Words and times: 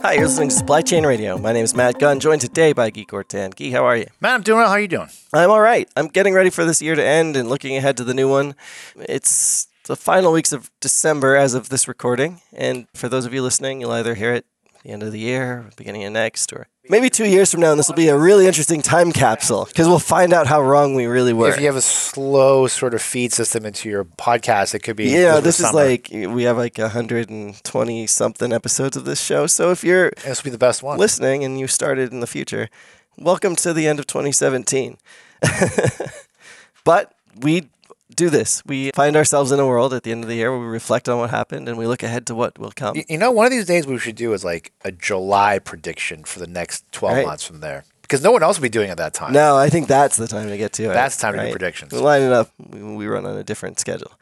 Hi, 0.00 0.12
you're 0.12 0.26
listening 0.26 0.50
to 0.50 0.54
Supply 0.54 0.80
Chain 0.80 1.04
Radio. 1.04 1.36
My 1.38 1.52
name 1.52 1.64
is 1.64 1.74
Matt 1.74 1.98
Gunn, 1.98 2.20
joined 2.20 2.40
today 2.40 2.72
by 2.72 2.88
Guy 2.90 3.02
Courtin. 3.02 3.54
Guy, 3.56 3.72
how 3.72 3.84
are 3.84 3.96
you? 3.96 4.06
Matt, 4.20 4.34
I'm 4.34 4.42
doing 4.42 4.58
well. 4.58 4.68
How 4.68 4.74
are 4.74 4.80
you 4.80 4.86
doing? 4.86 5.08
I'm 5.32 5.50
all 5.50 5.60
right. 5.60 5.88
I'm 5.96 6.06
getting 6.06 6.34
ready 6.34 6.50
for 6.50 6.64
this 6.64 6.80
year 6.80 6.94
to 6.94 7.04
end 7.04 7.36
and 7.36 7.48
looking 7.48 7.76
ahead 7.76 7.96
to 7.96 8.04
the 8.04 8.14
new 8.14 8.28
one. 8.28 8.54
It's 8.96 9.66
the 9.86 9.96
final 9.96 10.32
weeks 10.32 10.52
of 10.52 10.70
December 10.80 11.34
as 11.34 11.54
of 11.54 11.68
this 11.68 11.88
recording. 11.88 12.40
And 12.52 12.86
for 12.94 13.08
those 13.08 13.26
of 13.26 13.34
you 13.34 13.42
listening, 13.42 13.80
you'll 13.80 13.90
either 13.90 14.14
hear 14.14 14.32
it 14.34 14.46
at 14.76 14.82
the 14.84 14.90
end 14.90 15.02
of 15.02 15.10
the 15.10 15.18
year, 15.18 15.68
beginning 15.76 16.04
of 16.04 16.12
next, 16.12 16.52
or 16.52 16.68
maybe 16.88 17.10
two 17.10 17.26
years 17.26 17.50
from 17.50 17.60
now. 17.60 17.70
And 17.70 17.78
this 17.78 17.88
will 17.88 17.94
be 17.94 18.08
a 18.08 18.16
really 18.16 18.46
interesting 18.46 18.82
time 18.82 19.12
capsule 19.12 19.64
because 19.66 19.86
we'll 19.86 19.98
find 19.98 20.32
out 20.32 20.46
how 20.46 20.62
wrong 20.62 20.94
we 20.94 21.06
really 21.06 21.32
were. 21.32 21.50
If 21.50 21.60
you 21.60 21.66
have 21.66 21.76
a 21.76 21.82
slow 21.82 22.66
sort 22.66 22.94
of 22.94 23.02
feed 23.02 23.32
system 23.32 23.64
into 23.66 23.88
your 23.88 24.04
podcast, 24.04 24.74
it 24.74 24.80
could 24.80 24.96
be. 24.96 25.04
yeah, 25.10 25.40
this 25.40 25.60
is 25.60 25.72
like, 25.72 26.08
we 26.10 26.44
have 26.44 26.56
like 26.56 26.78
120 26.78 28.06
something 28.06 28.52
episodes 28.52 28.96
of 28.96 29.04
this 29.04 29.20
show. 29.20 29.46
So 29.46 29.70
if 29.70 29.84
you're 29.84 30.10
This 30.24 30.42
will 30.42 30.48
be 30.48 30.52
the 30.52 30.58
best 30.58 30.82
one. 30.82 30.98
listening 30.98 31.44
and 31.44 31.58
you 31.58 31.66
started 31.66 32.12
in 32.12 32.20
the 32.20 32.26
future, 32.26 32.68
welcome 33.16 33.56
to 33.56 33.72
the 33.72 33.86
end 33.86 33.98
of 33.98 34.06
2017. 34.06 34.96
but 36.84 37.14
we 37.40 37.68
do 38.14 38.30
this. 38.30 38.62
We 38.66 38.90
find 38.94 39.16
ourselves 39.16 39.52
in 39.52 39.60
a 39.60 39.66
world 39.66 39.92
at 39.94 40.02
the 40.02 40.10
end 40.12 40.24
of 40.24 40.28
the 40.28 40.34
year 40.36 40.50
where 40.50 40.60
we 40.60 40.66
reflect 40.66 41.08
on 41.08 41.18
what 41.18 41.30
happened 41.30 41.68
and 41.68 41.76
we 41.78 41.86
look 41.86 42.02
ahead 42.02 42.26
to 42.28 42.34
what 42.34 42.58
will 42.58 42.72
come. 42.72 42.96
You 43.08 43.18
know, 43.18 43.30
one 43.30 43.46
of 43.46 43.52
these 43.52 43.66
days 43.66 43.86
we 43.86 43.98
should 43.98 44.16
do 44.16 44.32
is 44.32 44.44
like 44.44 44.72
a 44.84 44.90
July 44.90 45.58
prediction 45.58 46.24
for 46.24 46.38
the 46.38 46.46
next 46.46 46.90
12 46.92 47.16
Right. 47.16 47.26
months 47.26 47.44
from 47.44 47.60
there. 47.60 47.84
Because 48.02 48.22
no 48.22 48.32
one 48.32 48.42
else 48.42 48.56
will 48.58 48.62
be 48.62 48.70
doing 48.70 48.88
it 48.88 48.92
at 48.92 48.96
that 48.96 49.12
time. 49.14 49.34
No, 49.34 49.56
I 49.56 49.68
think 49.68 49.86
that's 49.86 50.16
the 50.16 50.26
time 50.26 50.48
to 50.48 50.56
get 50.56 50.72
to 50.74 50.84
it. 50.84 50.94
That's 50.94 51.16
the 51.16 51.20
time 51.22 51.34
to 51.36 51.44
do 51.44 51.50
predictions. 51.50 51.92
We 51.92 51.98
line 51.98 52.22
it 52.22 52.32
up. 52.32 52.50
We, 52.58 52.82
we 52.82 53.06
run 53.06 53.26
on 53.26 53.36
a 53.36 53.44
different 53.44 53.78
schedule. 53.78 54.12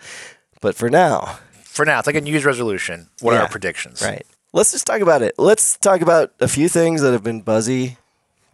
But 0.60 0.74
for 0.74 0.90
now, 0.90 1.38
For 1.62 1.84
now, 1.84 1.98
it's 2.00 2.06
like 2.06 2.16
a 2.16 2.20
New 2.20 2.32
Year's 2.32 2.44
resolution. 2.44 3.08
What 3.20 3.34
are 3.34 3.42
our 3.42 3.48
predictions? 3.48 4.02
Right. 4.02 4.26
Let's 4.52 4.72
just 4.72 4.86
talk 4.86 5.02
about 5.02 5.22
it. 5.22 5.34
Let's 5.38 5.76
talk 5.76 6.00
about 6.00 6.32
a 6.40 6.48
few 6.48 6.68
things 6.68 7.02
that 7.02 7.12
have 7.12 7.22
been 7.22 7.42
buzzy 7.42 7.98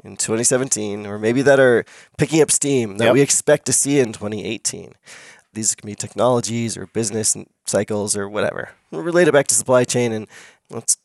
in 0.05 0.17
2017, 0.17 1.07
or 1.07 1.19
maybe 1.19 1.43
that 1.43 1.61
are 1.61 1.85
picking 2.19 2.41
up 2.43 2.51
steam 2.51 2.99
that 2.99 3.07
Yep. 3.07 3.15
we 3.15 3.21
expect 3.21 3.67
to 3.67 3.73
see 3.73 4.01
in 4.01 4.13
2018. 4.13 4.95
These 5.55 5.75
can 5.75 5.87
be 5.87 5.95
technologies 5.95 6.77
or 6.77 6.87
business 6.87 7.37
cycles 7.67 8.17
or 8.17 8.29
whatever. 8.29 8.71
Relate 8.91 9.29
it 9.29 9.33
back 9.33 9.47
to 9.49 9.55
supply 9.55 9.85
chain 9.85 10.13
and 10.13 10.27
let's 10.71 10.97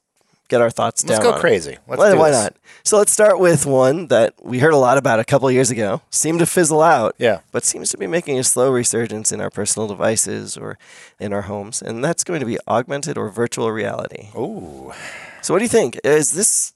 get 0.48 0.62
our 0.62 0.70
thoughts 0.70 1.04
down. 1.04 1.10
Let's 1.16 1.20
down. 1.20 1.32
go 1.32 1.32
on 1.34 1.38
it. 1.38 1.42
crazy. 1.42 1.78
Let's 1.88 2.00
why 2.00 2.14
why 2.14 2.32
not? 2.32 2.56
So 2.84 2.98
let's 2.98 3.12
start 3.12 3.40
with 3.40 3.66
one 3.66 4.08
that 4.08 4.34
we 4.42 4.60
heard 4.60 4.74
a 4.74 4.78
lot 4.78 4.98
about 4.98 5.20
a 5.20 5.26
couple 5.26 5.48
of 5.48 5.54
years 5.54 5.70
ago, 5.72 6.02
seemed 6.10 6.40
to 6.40 6.46
fizzle 6.46 6.82
out, 6.82 7.16
Yeah. 7.18 7.40
but 7.52 7.64
seems 7.66 7.90
to 7.92 7.98
be 7.98 8.08
making 8.08 8.40
a 8.40 8.44
slow 8.44 8.72
resurgence 8.72 9.32
in 9.32 9.42
our 9.42 9.50
personal 9.50 9.88
devices 9.88 10.56
or 10.58 10.78
in 11.20 11.34
our 11.34 11.44
homes, 11.44 11.82
and 11.82 12.04
that's 12.04 12.24
going 12.24 12.40
to 12.40 12.46
be 12.46 12.58
augmented 12.68 13.18
or 13.18 13.30
virtual 13.30 13.72
reality. 13.72 14.30
Ooh. 14.36 14.94
So, 15.42 15.54
what 15.54 15.60
do 15.60 15.66
you 15.66 15.70
think? 15.70 16.00
Is 16.04 16.32
this 16.32 16.74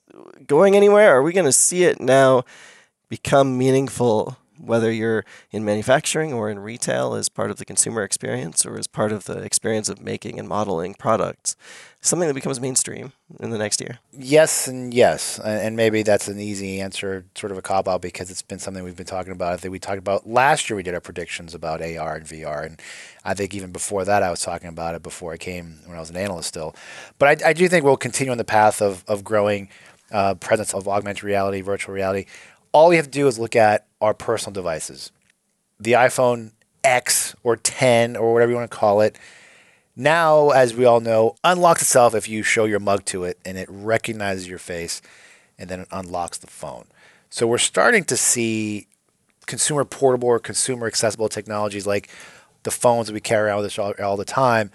going 0.48 0.76
anywhere? 0.76 1.16
Are 1.16 1.22
we 1.24 1.32
going 1.34 1.46
to 1.46 1.52
see 1.54 1.84
it 1.84 2.00
now 2.02 2.44
become 3.10 3.58
meaningful, 3.58 4.38
whether 4.62 4.92
you're 4.92 5.26
in 5.52 5.66
manufacturing 5.66 6.34
or 6.34 6.50
in 6.50 6.60
retail, 6.60 7.14
as 7.14 7.30
part 7.30 7.52
of 7.52 7.58
the 7.58 7.66
consumer 7.66 8.04
experience 8.04 8.66
or 8.66 8.78
as 8.78 8.88
part 8.88 9.12
of 9.12 9.26
the 9.26 9.40
experience 9.40 9.90
of 9.90 10.02
making 10.02 10.40
and 10.40 10.48
modeling 10.48 10.94
products? 10.94 11.56
Something 12.04 12.28
that 12.28 12.34
becomes 12.34 12.60
mainstream 12.60 13.14
in 13.40 13.52
the 13.52 13.60
next 13.60 13.80
year. 13.80 14.00
Yes 14.12 14.68
and 14.68 14.92
yes, 14.92 15.40
and 15.40 15.76
maybe 15.76 16.02
that's 16.02 16.28
an 16.28 16.40
easy 16.40 16.82
answer, 16.82 17.26
sort 17.36 17.52
of 17.52 17.60
a 17.60 17.62
cop 17.62 17.88
out, 17.88 18.02
because 18.02 18.32
it's 18.32 18.42
been 18.42 18.58
something 18.58 18.84
we've 18.84 18.96
been 18.96 19.06
talking 19.06 19.32
about. 19.32 19.54
I 19.54 19.58
think 19.58 19.72
we 19.72 19.80
talked 19.80 20.00
about 20.00 20.28
last 20.28 20.70
year. 20.70 20.78
We 20.78 20.84
did 20.84 20.96
our 20.96 21.02
predictions 21.02 21.54
about 21.54 21.82
AR 21.82 22.16
and 22.16 22.26
VR, 22.26 22.66
and 22.66 22.82
I 23.24 23.36
think 23.36 23.54
even 23.54 23.72
before 23.72 24.04
that, 24.06 24.24
I 24.24 24.32
was 24.32 24.42
talking 24.42 24.68
about 24.68 24.96
it 24.96 25.04
before 25.04 25.34
I 25.34 25.38
came 25.38 25.80
when 25.86 25.96
I 25.96 26.00
was 26.00 26.10
an 26.10 26.18
analyst 26.18 26.50
still. 26.50 26.76
But 27.20 27.44
I, 27.44 27.50
I 27.50 27.54
do 27.54 27.68
think 27.68 27.86
we'll 27.86 27.98
continue 27.98 28.32
on 28.32 28.40
the 28.40 28.44
path 28.44 28.82
of 28.82 29.04
of 29.08 29.24
growing 29.24 29.70
uh, 30.12 30.36
presence 30.36 30.74
of 30.74 30.88
augmented 30.88 31.24
reality, 31.24 31.62
virtual 31.62 31.94
reality. 31.94 32.26
All 32.72 32.90
we 32.90 32.96
have 32.96 33.06
to 33.06 33.12
do 33.12 33.28
is 33.28 33.38
look 33.38 33.56
at 33.56 33.86
our 34.00 34.14
personal 34.14 34.54
devices, 34.54 35.12
the 35.80 35.94
iPhone 35.94 36.52
X 36.84 37.36
or 37.44 37.56
10 37.56 38.16
or 38.16 38.34
whatever 38.34 38.52
you 38.52 38.58
want 38.58 38.72
to 38.72 38.78
call 38.78 39.02
it 39.02 39.18
now, 39.96 40.50
as 40.52 40.74
we 40.74 40.86
all 40.86 41.02
know, 41.02 41.36
unlocks 41.44 41.82
itself 41.82 42.16
if 42.16 42.30
you 42.30 42.44
show 42.44 42.66
your 42.66 42.80
mug 42.80 43.06
to 43.06 43.24
it 43.26 43.38
and 43.44 43.58
it 43.58 43.68
recognizes 43.70 44.48
your 44.48 44.58
face 44.58 45.02
and 45.60 45.70
then 45.70 45.82
it 45.82 45.88
unlocks 45.92 46.38
the 46.38 46.48
phone. 46.48 46.86
So 47.30 47.46
we're 47.46 47.58
starting 47.58 48.06
to 48.06 48.18
see 48.18 48.88
consumer 49.48 49.84
portable 49.84 50.30
or 50.30 50.40
consumer 50.40 50.88
accessible 50.88 51.30
technologies 51.30 51.86
like 51.86 52.10
the 52.64 52.72
phones 52.72 53.08
that 53.08 53.14
we 53.14 53.20
carry 53.20 53.48
around 53.48 53.58
with 53.58 53.66
us 53.68 53.80
all, 53.80 53.94
all 54.02 54.18
the 54.18 54.26
time 54.26 54.72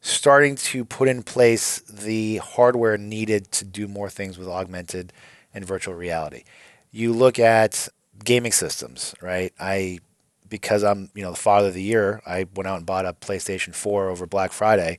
starting 0.00 0.54
to 0.54 0.84
put 0.84 1.08
in 1.08 1.22
place 1.22 1.78
the 1.80 2.36
hardware 2.36 2.98
needed 2.98 3.50
to 3.50 3.64
do 3.64 3.88
more 3.88 4.10
things 4.10 4.36
with 4.36 4.48
augmented 4.48 5.12
and 5.54 5.64
virtual 5.64 5.94
reality. 5.94 6.44
You 6.94 7.12
look 7.12 7.40
at 7.40 7.88
gaming 8.24 8.52
systems, 8.52 9.14
right? 9.20 9.52
I 9.58 9.98
because 10.48 10.84
I'm, 10.84 11.10
you 11.14 11.22
know, 11.22 11.32
the 11.32 11.36
father 11.36 11.68
of 11.68 11.74
the 11.74 11.82
year, 11.82 12.22
I 12.24 12.46
went 12.54 12.68
out 12.68 12.76
and 12.76 12.86
bought 12.86 13.06
a 13.06 13.12
PlayStation 13.12 13.74
4 13.74 14.08
over 14.08 14.24
Black 14.26 14.52
Friday. 14.52 14.98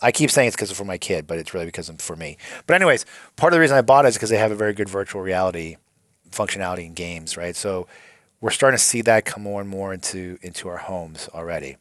I 0.00 0.12
keep 0.12 0.30
saying 0.30 0.46
it's 0.46 0.56
because 0.56 0.70
of 0.70 0.76
for 0.76 0.84
my 0.84 0.98
kid, 0.98 1.26
but 1.26 1.38
it's 1.38 1.52
really 1.52 1.66
because 1.66 1.88
of 1.88 2.00
for 2.00 2.14
me. 2.14 2.36
But 2.68 2.74
anyways, 2.74 3.04
part 3.34 3.52
of 3.52 3.56
the 3.56 3.60
reason 3.60 3.76
I 3.76 3.82
bought 3.82 4.04
it 4.04 4.08
is 4.08 4.14
because 4.14 4.30
they 4.30 4.38
have 4.38 4.52
a 4.52 4.54
very 4.54 4.72
good 4.72 4.88
virtual 4.88 5.20
reality 5.20 5.76
functionality 6.30 6.86
in 6.86 6.94
games, 6.94 7.36
right? 7.36 7.56
So 7.56 7.88
we're 8.40 8.50
starting 8.50 8.78
to 8.78 8.84
see 8.84 9.02
that 9.02 9.24
come 9.24 9.42
more 9.42 9.60
and 9.60 9.68
more 9.68 9.92
into 9.92 10.38
into 10.42 10.68
our 10.68 10.78
homes 10.78 11.28
already. 11.34 11.76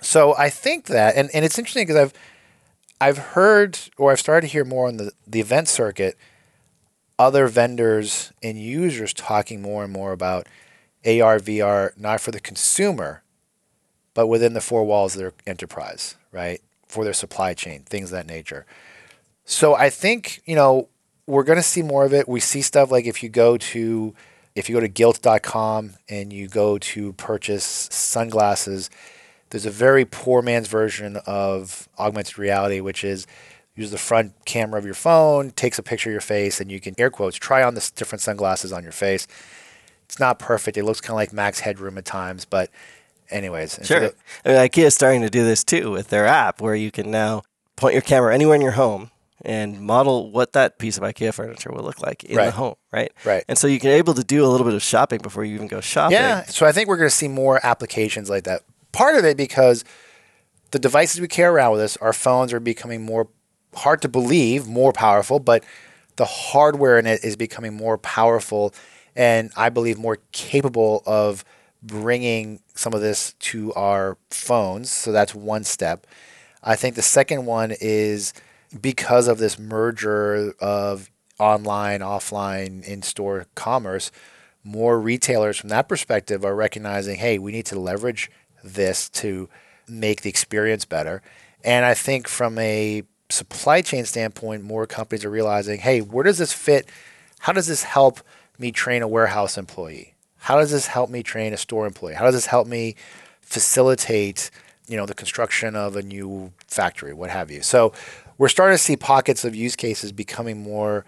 So 0.00 0.34
I 0.36 0.48
think 0.48 0.86
that, 0.86 1.16
and, 1.16 1.28
and 1.34 1.44
it's 1.44 1.58
interesting 1.58 1.82
because 1.82 1.96
I've 1.96 2.14
I've 3.00 3.18
heard 3.18 3.78
or 3.96 4.12
I've 4.12 4.20
started 4.20 4.46
to 4.46 4.52
hear 4.52 4.64
more 4.64 4.88
on 4.88 4.96
the, 4.96 5.12
the 5.26 5.40
event 5.40 5.68
circuit, 5.68 6.16
other 7.20 7.48
vendors 7.48 8.32
and 8.42 8.58
users 8.58 9.12
talking 9.12 9.60
more 9.60 9.84
and 9.84 9.92
more 9.92 10.12
about 10.12 10.46
AR, 11.04 11.38
VR, 11.38 11.90
not 11.98 12.18
for 12.18 12.30
the 12.30 12.40
consumer, 12.40 13.22
but 14.14 14.26
within 14.26 14.54
the 14.54 14.60
four 14.62 14.84
walls 14.84 15.14
of 15.14 15.20
their 15.20 15.32
enterprise, 15.46 16.16
right? 16.32 16.62
For 16.88 17.04
their 17.04 17.12
supply 17.12 17.52
chain, 17.52 17.82
things 17.82 18.10
of 18.10 18.12
that 18.12 18.26
nature. 18.26 18.64
So 19.44 19.74
I 19.74 19.90
think, 19.90 20.40
you 20.46 20.56
know, 20.56 20.88
we're 21.26 21.44
going 21.44 21.58
to 21.58 21.62
see 21.62 21.82
more 21.82 22.06
of 22.06 22.14
it. 22.14 22.26
We 22.26 22.40
see 22.40 22.62
stuff 22.62 22.90
like 22.90 23.04
if 23.04 23.22
you 23.22 23.28
go 23.28 23.58
to 23.58 24.14
if 24.54 24.68
you 24.68 24.74
go 24.74 24.80
to 24.80 24.88
gilt.com 24.88 25.92
and 26.08 26.32
you 26.32 26.48
go 26.48 26.78
to 26.78 27.12
purchase 27.12 27.88
sunglasses, 27.92 28.90
there's 29.50 29.66
a 29.66 29.70
very 29.70 30.04
poor 30.04 30.42
man's 30.42 30.68
version 30.68 31.18
of 31.26 31.88
augmented 31.98 32.38
reality, 32.38 32.80
which 32.80 33.04
is 33.04 33.26
use 33.80 33.90
the 33.90 33.98
front 33.98 34.32
camera 34.44 34.78
of 34.78 34.84
your 34.84 34.94
phone, 34.94 35.50
takes 35.50 35.78
a 35.78 35.82
picture 35.82 36.10
of 36.10 36.12
your 36.12 36.20
face, 36.20 36.60
and 36.60 36.70
you 36.70 36.80
can 36.80 36.94
air 36.98 37.10
quotes 37.10 37.36
try 37.36 37.62
on 37.62 37.74
the 37.74 37.90
different 37.96 38.20
sunglasses 38.22 38.72
on 38.72 38.82
your 38.82 38.92
face. 38.92 39.26
It's 40.04 40.18
not 40.20 40.38
perfect. 40.38 40.76
It 40.76 40.84
looks 40.84 41.00
kind 41.00 41.10
of 41.12 41.16
like 41.16 41.32
Max 41.32 41.60
Headroom 41.60 41.96
at 41.98 42.04
times, 42.04 42.44
but 42.44 42.70
anyways. 43.30 43.72
so 43.72 43.82
Sure. 43.82 44.00
the- 44.00 44.14
I 44.44 44.48
mean, 44.48 44.58
IKEA 44.58 44.84
is 44.86 44.94
starting 44.94 45.22
to 45.22 45.30
do 45.30 45.44
this 45.44 45.64
too 45.64 45.90
with 45.90 46.08
their 46.08 46.26
app 46.26 46.60
where 46.60 46.74
you 46.74 46.90
can 46.90 47.10
now 47.10 47.42
point 47.76 47.94
your 47.94 48.02
camera 48.02 48.34
anywhere 48.34 48.56
in 48.56 48.60
your 48.60 48.72
home 48.72 49.10
and 49.42 49.80
model 49.80 50.30
what 50.30 50.52
that 50.52 50.78
piece 50.78 50.96
of 50.98 51.02
IKEA 51.02 51.32
furniture 51.32 51.70
will 51.72 51.82
look 51.84 52.02
like 52.02 52.24
in 52.24 52.36
the 52.36 52.50
home, 52.50 52.74
right? 52.92 53.10
Right. 53.24 53.44
And 53.48 53.56
so 53.56 53.66
you 53.66 53.78
can 53.80 53.90
able 53.90 54.12
to 54.14 54.24
do 54.24 54.44
a 54.44 54.48
little 54.48 54.66
bit 54.66 54.74
of 54.74 54.82
shopping 54.82 55.20
before 55.22 55.44
you 55.44 55.54
even 55.54 55.68
go 55.68 55.80
shopping. 55.80 56.16
Yeah. 56.18 56.42
So 56.44 56.66
I 56.66 56.72
think 56.72 56.88
we're 56.88 56.98
going 56.98 57.08
to 57.08 57.14
see 57.14 57.28
more 57.28 57.58
applications 57.64 58.28
like 58.28 58.44
that. 58.44 58.62
Part 58.92 59.16
of 59.16 59.24
it 59.24 59.36
because 59.36 59.84
the 60.72 60.78
devices 60.78 61.20
we 61.20 61.28
carry 61.28 61.54
around 61.54 61.72
with 61.72 61.80
us, 61.80 61.96
our 61.98 62.12
phones 62.12 62.52
are 62.52 62.60
becoming 62.60 63.02
more 63.02 63.28
hard 63.74 64.02
to 64.02 64.08
believe, 64.08 64.66
more 64.66 64.92
powerful, 64.92 65.38
but 65.38 65.64
the 66.16 66.24
hardware 66.24 66.98
in 66.98 67.06
it 67.06 67.24
is 67.24 67.36
becoming 67.36 67.74
more 67.74 67.98
powerful 67.98 68.74
and 69.16 69.50
I 69.56 69.70
believe 69.70 69.98
more 69.98 70.18
capable 70.32 71.02
of 71.06 71.44
bringing 71.82 72.60
some 72.74 72.92
of 72.92 73.00
this 73.00 73.32
to 73.34 73.72
our 73.74 74.16
phones. 74.30 74.90
So 74.90 75.12
that's 75.12 75.34
one 75.34 75.64
step. 75.64 76.06
I 76.62 76.76
think 76.76 76.94
the 76.94 77.02
second 77.02 77.46
one 77.46 77.72
is 77.80 78.32
because 78.80 79.28
of 79.28 79.38
this 79.38 79.58
merger 79.58 80.54
of 80.60 81.10
online, 81.38 82.00
offline, 82.00 82.84
in 82.84 83.02
store 83.02 83.46
commerce, 83.54 84.12
more 84.62 85.00
retailers 85.00 85.56
from 85.56 85.70
that 85.70 85.88
perspective 85.88 86.44
are 86.44 86.54
recognizing, 86.54 87.16
hey, 87.16 87.38
we 87.38 87.50
need 87.50 87.66
to 87.66 87.80
leverage 87.80 88.30
this 88.62 89.08
to 89.08 89.48
make 89.88 90.20
the 90.20 90.28
experience 90.28 90.84
better. 90.84 91.22
And 91.64 91.84
I 91.84 91.94
think 91.94 92.28
from 92.28 92.58
a 92.58 93.02
supply 93.30 93.82
chain 93.82 94.04
standpoint, 94.04 94.62
more 94.62 94.86
companies 94.86 95.24
are 95.24 95.30
realizing, 95.30 95.80
hey, 95.80 96.00
where 96.00 96.24
does 96.24 96.38
this 96.38 96.52
fit? 96.52 96.88
How 97.40 97.52
does 97.52 97.66
this 97.66 97.82
help 97.82 98.20
me 98.58 98.72
train 98.72 99.02
a 99.02 99.08
warehouse 99.08 99.56
employee? 99.56 100.14
How 100.38 100.58
does 100.58 100.70
this 100.70 100.86
help 100.86 101.10
me 101.10 101.22
train 101.22 101.52
a 101.52 101.56
store 101.56 101.86
employee? 101.86 102.14
How 102.14 102.24
does 102.24 102.34
this 102.34 102.46
help 102.46 102.66
me 102.66 102.96
facilitate, 103.40 104.50
you 104.88 104.96
know, 104.96 105.06
the 105.06 105.14
construction 105.14 105.74
of 105.74 105.96
a 105.96 106.02
new 106.02 106.52
factory, 106.66 107.12
what 107.12 107.30
have 107.30 107.50
you? 107.50 107.62
So 107.62 107.92
we're 108.38 108.48
starting 108.48 108.76
to 108.76 108.82
see 108.82 108.96
pockets 108.96 109.44
of 109.44 109.54
use 109.54 109.76
cases 109.76 110.12
becoming 110.12 110.62
more 110.62 111.04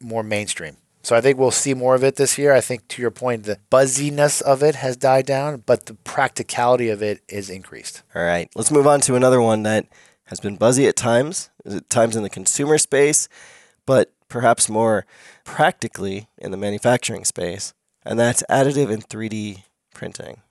more 0.00 0.22
mainstream. 0.22 0.76
So 1.02 1.14
I 1.16 1.20
think 1.20 1.38
we'll 1.38 1.50
see 1.50 1.72
more 1.72 1.94
of 1.94 2.02
it 2.02 2.16
this 2.16 2.36
year. 2.36 2.52
I 2.52 2.60
think 2.60 2.88
to 2.88 3.00
your 3.00 3.10
point, 3.10 3.44
the 3.44 3.58
buzziness 3.70 4.40
of 4.40 4.62
it 4.62 4.74
has 4.74 4.96
died 4.96 5.24
down, 5.24 5.62
but 5.64 5.86
the 5.86 5.94
practicality 5.94 6.88
of 6.88 7.02
it 7.02 7.22
is 7.28 7.48
increased. 7.48 8.02
All 8.14 8.22
right, 8.22 8.50
let's 8.56 8.72
move 8.72 8.86
on 8.86 9.00
to 9.02 9.14
another 9.14 9.40
one 9.40 9.62
that 9.62 9.86
has 10.26 10.40
been 10.40 10.56
buzzy 10.56 10.86
at 10.86 10.96
times, 10.96 11.50
at 11.64 11.88
times 11.88 12.16
in 12.16 12.22
the 12.22 12.30
consumer 12.30 12.78
space, 12.78 13.28
but 13.86 14.12
perhaps 14.28 14.68
more 14.68 15.06
practically 15.44 16.28
in 16.38 16.50
the 16.50 16.56
manufacturing 16.56 17.24
space, 17.24 17.74
and 18.04 18.18
that's 18.18 18.42
additive 18.50 18.92
and 18.92 19.08
3D 19.08 19.62
printing. 19.94 20.42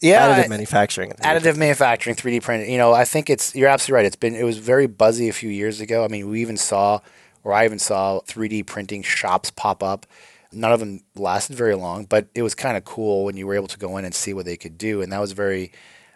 Yeah, 0.00 0.42
additive 0.42 0.48
manufacturing. 0.48 1.10
and 1.10 1.18
3D 1.18 1.24
additive 1.24 1.56
manufacturing, 1.56 2.16
3D 2.16 2.42
printing. 2.42 2.70
You 2.70 2.78
know, 2.78 2.92
I 2.92 3.04
think 3.04 3.30
it's 3.30 3.54
you're 3.54 3.68
absolutely 3.68 3.96
right. 3.96 4.06
It's 4.06 4.16
been 4.16 4.34
it 4.34 4.44
was 4.44 4.58
very 4.58 4.86
buzzy 4.86 5.28
a 5.28 5.32
few 5.32 5.50
years 5.50 5.80
ago. 5.80 6.04
I 6.04 6.08
mean, 6.08 6.28
we 6.28 6.40
even 6.40 6.56
saw, 6.56 7.00
or 7.42 7.52
I 7.52 7.64
even 7.64 7.78
saw 7.78 8.20
3D 8.20 8.66
printing 8.66 9.02
shops 9.02 9.50
pop 9.50 9.82
up. 9.82 10.06
None 10.52 10.72
of 10.72 10.78
them 10.78 11.00
lasted 11.16 11.56
very 11.56 11.74
long, 11.74 12.04
but 12.04 12.28
it 12.34 12.42
was 12.42 12.54
kind 12.54 12.76
of 12.76 12.84
cool 12.84 13.24
when 13.24 13.36
you 13.36 13.46
were 13.46 13.54
able 13.54 13.66
to 13.66 13.78
go 13.78 13.96
in 13.96 14.04
and 14.04 14.14
see 14.14 14.32
what 14.32 14.44
they 14.44 14.56
could 14.56 14.78
do, 14.78 15.02
and 15.02 15.10
that 15.10 15.20
was 15.20 15.32
very 15.32 15.72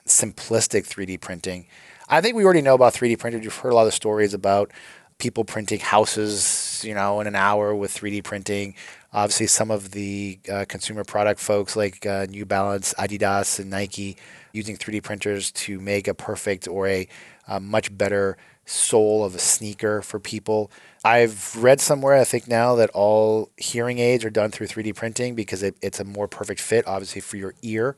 simplistic 0.09 0.87
3D 0.87 1.21
printing. 1.21 1.67
I 2.09 2.21
think 2.21 2.37
we 2.37 2.45
already 2.45 2.63
know 2.63 2.75
about 2.75 2.95
3D 2.95 3.19
printers. 3.19 3.45
You've 3.45 3.57
heard 3.57 3.73
a 3.73 3.75
lot 3.75 3.87
of 3.87 3.95
stories 3.95 4.35
about 4.35 4.71
people 5.19 5.45
printing 5.45 5.81
houses, 5.81 6.83
you 6.87 6.95
know, 6.95 7.21
in 7.21 7.27
an 7.27 7.35
hour 7.35 7.75
with 7.75 7.93
3D 7.93 8.25
printing. 8.25 8.75
Obviously, 9.13 9.47
some 9.47 9.71
of 9.71 9.91
the 9.91 10.39
uh, 10.51 10.65
consumer 10.69 11.05
product 11.05 11.41
folks 11.41 11.77
like 11.77 12.07
uh, 12.07 12.27
New 12.27 12.45
Balance, 12.45 12.95
Adidas, 12.99 13.59
and 13.59 13.71
Nike 13.71 14.17
using 14.53 14.77
3D 14.77 15.03
printers 15.03 15.51
to 15.53 15.81
make 15.81 16.09
a 16.09 16.15
perfect 16.15 16.69
or 16.69 16.87
a, 16.87 17.09
a 17.47 17.61
much 17.61 17.97
better 17.97 18.37
sole 18.65 19.25
of 19.25 19.35
a 19.35 19.39
sneaker 19.39 20.03
for 20.03 20.21
people. 20.21 20.71
I've 21.05 21.57
read 21.57 21.81
somewhere, 21.81 22.15
I 22.15 22.25
think 22.25 22.47
now, 22.49 22.75
that 22.77 22.91
all 22.91 23.51
hearing 23.57 23.99
aids 23.99 24.25
are 24.25 24.31
done 24.31 24.51
through 24.51 24.67
3D 24.67 24.95
printing 24.95 25.35
because 25.35 25.63
it, 25.63 25.77
it's 25.81 26.01
a 26.01 26.05
more 26.05 26.29
perfect 26.29 26.61
fit, 26.61 26.87
obviously, 26.87 27.21
for 27.21 27.37
your 27.37 27.55
ear 27.63 27.97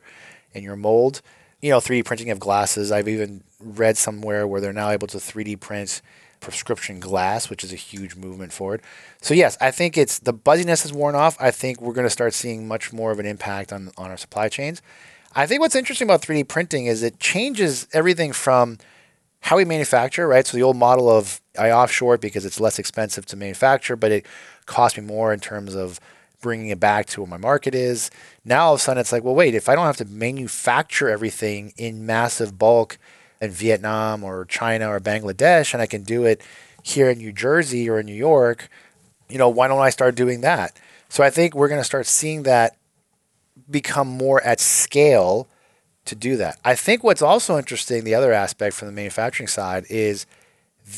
and 0.53 0.63
your 0.63 0.75
mold. 0.75 1.21
You 1.61 1.69
know, 1.69 1.77
3D 1.79 2.05
printing 2.05 2.29
of 2.31 2.39
glasses. 2.39 2.91
I've 2.91 3.07
even 3.07 3.43
read 3.59 3.97
somewhere 3.97 4.47
where 4.47 4.59
they're 4.59 4.73
now 4.73 4.89
able 4.89 5.07
to 5.07 5.17
3D 5.17 5.59
print 5.59 6.01
prescription 6.39 6.99
glass, 6.99 7.49
which 7.49 7.63
is 7.63 7.71
a 7.71 7.75
huge 7.75 8.15
movement 8.15 8.51
forward. 8.51 8.81
So 9.21 9.33
yes, 9.33 9.57
I 9.61 9.71
think 9.71 9.97
it's 9.97 10.19
the 10.19 10.33
buzziness 10.33 10.81
has 10.81 10.91
worn 10.91 11.15
off. 11.15 11.37
I 11.39 11.51
think 11.51 11.79
we're 11.79 11.93
going 11.93 12.07
to 12.07 12.09
start 12.09 12.33
seeing 12.33 12.67
much 12.67 12.91
more 12.91 13.11
of 13.11 13.19
an 13.19 13.25
impact 13.25 13.71
on 13.71 13.91
on 13.97 14.09
our 14.09 14.17
supply 14.17 14.49
chains. 14.49 14.81
I 15.33 15.45
think 15.45 15.61
what's 15.61 15.75
interesting 15.75 16.07
about 16.07 16.21
3D 16.21 16.47
printing 16.47 16.87
is 16.87 17.03
it 17.03 17.19
changes 17.19 17.87
everything 17.93 18.33
from 18.33 18.79
how 19.41 19.57
we 19.57 19.65
manufacture, 19.65 20.27
right? 20.27 20.45
So 20.45 20.57
the 20.57 20.63
old 20.63 20.77
model 20.77 21.09
of 21.09 21.41
I 21.57 21.71
offshore 21.71 22.17
because 22.17 22.45
it's 22.45 22.59
less 22.59 22.79
expensive 22.79 23.25
to 23.27 23.35
manufacture, 23.35 23.95
but 23.95 24.11
it 24.11 24.25
costs 24.65 24.97
me 24.97 25.05
more 25.05 25.33
in 25.33 25.39
terms 25.39 25.75
of 25.75 25.99
bringing 26.41 26.69
it 26.69 26.79
back 26.79 27.05
to 27.07 27.21
where 27.21 27.29
my 27.29 27.37
market 27.37 27.73
is. 27.73 28.11
Now 28.43 28.65
all 28.65 28.73
of 28.73 28.79
a 28.79 28.83
sudden 28.83 28.99
it's 28.99 29.11
like, 29.11 29.23
well, 29.23 29.35
wait, 29.35 29.55
if 29.55 29.69
I 29.69 29.75
don't 29.75 29.85
have 29.85 29.97
to 29.97 30.05
manufacture 30.05 31.09
everything 31.09 31.73
in 31.77 32.05
massive 32.05 32.57
bulk 32.57 32.97
in 33.39 33.51
Vietnam 33.51 34.23
or 34.23 34.45
China 34.45 34.89
or 34.89 34.99
Bangladesh, 34.99 35.73
and 35.73 35.81
I 35.81 35.85
can 35.85 36.03
do 36.03 36.25
it 36.25 36.41
here 36.83 37.09
in 37.09 37.19
New 37.19 37.31
Jersey 37.31 37.89
or 37.89 37.99
in 37.99 38.05
New 38.05 38.15
York, 38.15 38.69
you 39.29 39.37
know, 39.37 39.49
why 39.49 39.67
don't 39.67 39.79
I 39.79 39.89
start 39.89 40.15
doing 40.15 40.41
that? 40.41 40.77
So 41.09 41.23
I 41.23 41.29
think 41.29 41.55
we're 41.55 41.69
going 41.69 41.79
to 41.79 41.85
start 41.85 42.05
seeing 42.07 42.43
that 42.43 42.75
become 43.69 44.07
more 44.07 44.41
at 44.43 44.59
scale 44.59 45.47
to 46.05 46.15
do 46.15 46.35
that. 46.37 46.57
I 46.65 46.75
think 46.75 47.03
what's 47.03 47.21
also 47.21 47.57
interesting, 47.57 48.03
the 48.03 48.15
other 48.15 48.33
aspect 48.33 48.75
from 48.75 48.87
the 48.87 48.93
manufacturing 48.93 49.47
side, 49.47 49.85
is 49.89 50.25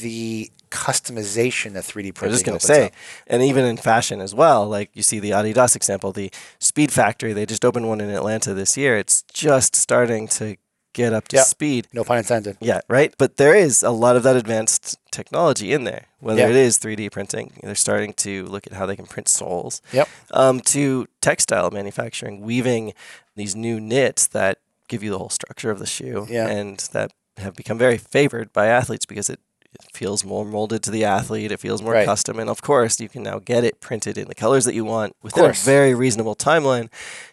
the 0.02 0.50
customization 0.74 1.74
that 1.74 1.84
3D 1.84 2.14
printing. 2.16 2.24
I 2.24 2.32
was 2.32 2.36
just 2.40 2.46
going 2.46 2.60
to 2.60 2.66
say, 2.66 2.86
up. 2.88 2.92
and 3.28 3.42
even 3.44 3.66
in 3.66 3.78
fashion 3.78 4.20
as 4.22 4.34
well, 4.34 4.68
like 4.68 4.90
you 4.94 5.04
see 5.04 5.20
the 5.20 5.32
Adidas 5.32 5.76
example, 5.76 6.12
the 6.12 6.32
Speed 6.60 6.92
Factory, 6.92 7.34
they 7.34 7.46
just 7.46 7.64
opened 7.66 7.88
one 7.88 8.02
in 8.02 8.10
Atlanta 8.10 8.54
this 8.54 8.76
year. 8.78 8.98
It's 8.98 9.24
just 9.34 9.76
starting 9.76 10.28
to 10.40 10.58
get 10.94 11.12
up 11.12 11.28
to 11.30 11.38
Yeah. 11.38 11.44
speed. 11.44 11.88
no 11.92 12.04
pun 12.04 12.20
intended. 12.20 12.56
Yeah, 12.62 12.82
right. 12.88 13.14
But 13.18 13.38
there 13.38 13.56
is 13.56 13.82
a 13.82 13.90
lot 13.90 14.16
of 14.16 14.22
that 14.24 14.36
advanced 14.36 14.98
technology 15.12 15.74
in 15.74 15.86
there. 15.86 16.06
Whether 16.20 16.42
Yeah. 16.42 16.50
it 16.50 16.56
is 16.56 16.78
3D 16.78 17.10
printing, 17.10 17.54
they're 17.64 17.74
starting 17.74 18.14
to 18.26 18.46
look 18.46 18.68
at 18.68 18.74
how 18.74 18.86
they 18.86 18.96
can 18.96 19.08
print 19.08 19.28
soles. 19.28 19.82
Yep. 19.92 20.08
Um, 20.32 20.60
to 20.76 21.08
textile 21.20 21.72
manufacturing, 21.72 22.42
weaving 22.42 22.94
these 23.36 23.56
new 23.56 23.80
knits 23.80 24.28
that 24.28 24.60
give 24.88 25.02
you 25.04 25.10
the 25.10 25.18
whole 25.18 25.30
structure 25.32 25.72
of 25.72 25.80
the 25.80 25.88
shoe, 25.88 26.28
Yeah. 26.30 26.48
and 26.48 26.78
that 26.92 27.12
have 27.38 27.56
become 27.56 27.80
very 27.80 27.98
favored 27.98 28.54
by 28.54 28.68
athletes 28.68 29.08
because 29.08 29.28
it, 29.32 29.40
it 29.76 29.96
feels 29.96 30.24
more 30.24 30.46
molded 30.46 30.84
to 30.84 30.92
the 30.92 31.04
athlete. 31.06 31.52
It 31.52 31.60
feels 31.60 31.82
more 31.82 31.94
Right. 31.94 32.06
custom, 32.06 32.40
and 32.40 32.50
of 32.50 32.62
course, 32.62 33.00
you 33.00 33.10
can 33.10 33.24
now 33.24 33.40
get 33.40 33.64
it 33.64 33.80
printed 33.80 34.18
in 34.18 34.28
the 34.28 34.36
colors 34.36 34.66
that 34.66 34.74
you 34.74 34.86
want 34.86 35.16
within 35.22 35.46
a 35.46 35.54
very 35.54 35.94
reasonable 35.94 36.36
timeline, 36.36 36.90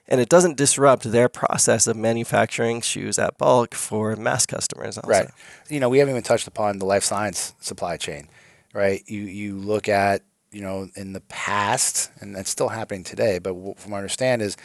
and 0.08 0.20
it 0.20 0.28
doesn't 0.28 0.56
disrupt 0.56 1.10
their 1.10 1.28
process 1.28 1.86
of 1.86 1.96
manufacturing 1.96 2.80
shoes 2.80 3.18
at 3.18 3.38
bulk 3.38 3.74
for 3.74 4.16
mass 4.16 4.46
customers. 4.46 4.96
Also. 4.98 5.08
Right. 5.08 5.28
You 5.68 5.80
know, 5.80 5.88
we 5.88 5.98
haven't 5.98 6.12
even 6.12 6.22
touched 6.22 6.46
upon 6.46 6.78
the 6.78 6.86
life 6.86 7.04
science 7.04 7.54
supply 7.60 7.96
chain, 7.96 8.28
right? 8.74 9.02
You 9.06 9.22
you 9.22 9.56
look 9.56 9.88
at 9.88 10.22
you 10.52 10.60
know 10.62 10.88
in 10.96 11.12
the 11.12 11.20
past, 11.22 12.10
and 12.20 12.34
that's 12.34 12.50
still 12.50 12.68
happening 12.68 13.04
today. 13.04 13.38
But 13.38 13.54
from 13.78 13.92
what 13.92 13.98
I 13.98 14.00
understand, 14.00 14.42
is 14.42 14.56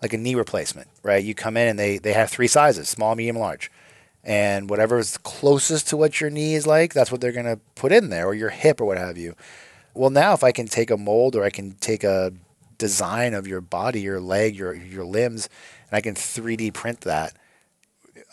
like 0.00 0.12
a 0.12 0.18
knee 0.18 0.34
replacement, 0.34 0.88
right? 1.02 1.22
You 1.22 1.34
come 1.34 1.56
in 1.56 1.68
and 1.68 1.78
they 1.78 1.98
they 1.98 2.12
have 2.12 2.30
three 2.30 2.48
sizes: 2.48 2.88
small, 2.88 3.14
medium, 3.14 3.36
large. 3.38 3.70
And 4.24 4.70
whatever 4.70 4.98
is 4.98 5.18
closest 5.18 5.88
to 5.88 5.96
what 5.96 6.20
your 6.20 6.30
knee 6.30 6.54
is 6.54 6.66
like, 6.66 6.94
that's 6.94 7.10
what 7.10 7.20
they're 7.20 7.32
going 7.32 7.46
to 7.46 7.58
put 7.74 7.90
in 7.90 8.08
there, 8.08 8.26
or 8.26 8.34
your 8.34 8.50
hip, 8.50 8.80
or 8.80 8.84
what 8.84 8.98
have 8.98 9.18
you. 9.18 9.34
Well, 9.94 10.10
now 10.10 10.32
if 10.32 10.44
I 10.44 10.52
can 10.52 10.68
take 10.68 10.90
a 10.90 10.96
mold, 10.96 11.34
or 11.34 11.42
I 11.42 11.50
can 11.50 11.72
take 11.72 12.04
a 12.04 12.32
design 12.78 13.34
of 13.34 13.46
your 13.46 13.60
body, 13.60 14.00
your 14.00 14.20
leg, 14.20 14.56
your 14.56 14.74
your 14.74 15.04
limbs, 15.04 15.48
and 15.90 15.96
I 15.96 16.00
can 16.00 16.14
3D 16.14 16.72
print 16.72 17.02
that, 17.02 17.36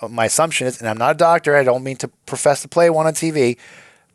uh, 0.02 0.08
my 0.08 0.26
assumption 0.26 0.68
is, 0.68 0.80
and 0.80 0.90
I'm 0.90 0.98
not 0.98 1.16
a 1.16 1.18
doctor, 1.18 1.56
I 1.56 1.64
don't 1.64 1.84
mean 1.84 1.98
to 1.98 2.08
profess 2.26 2.62
to 2.62 2.68
play 2.68 2.90
one 2.90 3.08
on 3.08 3.14
TV, 3.14 3.58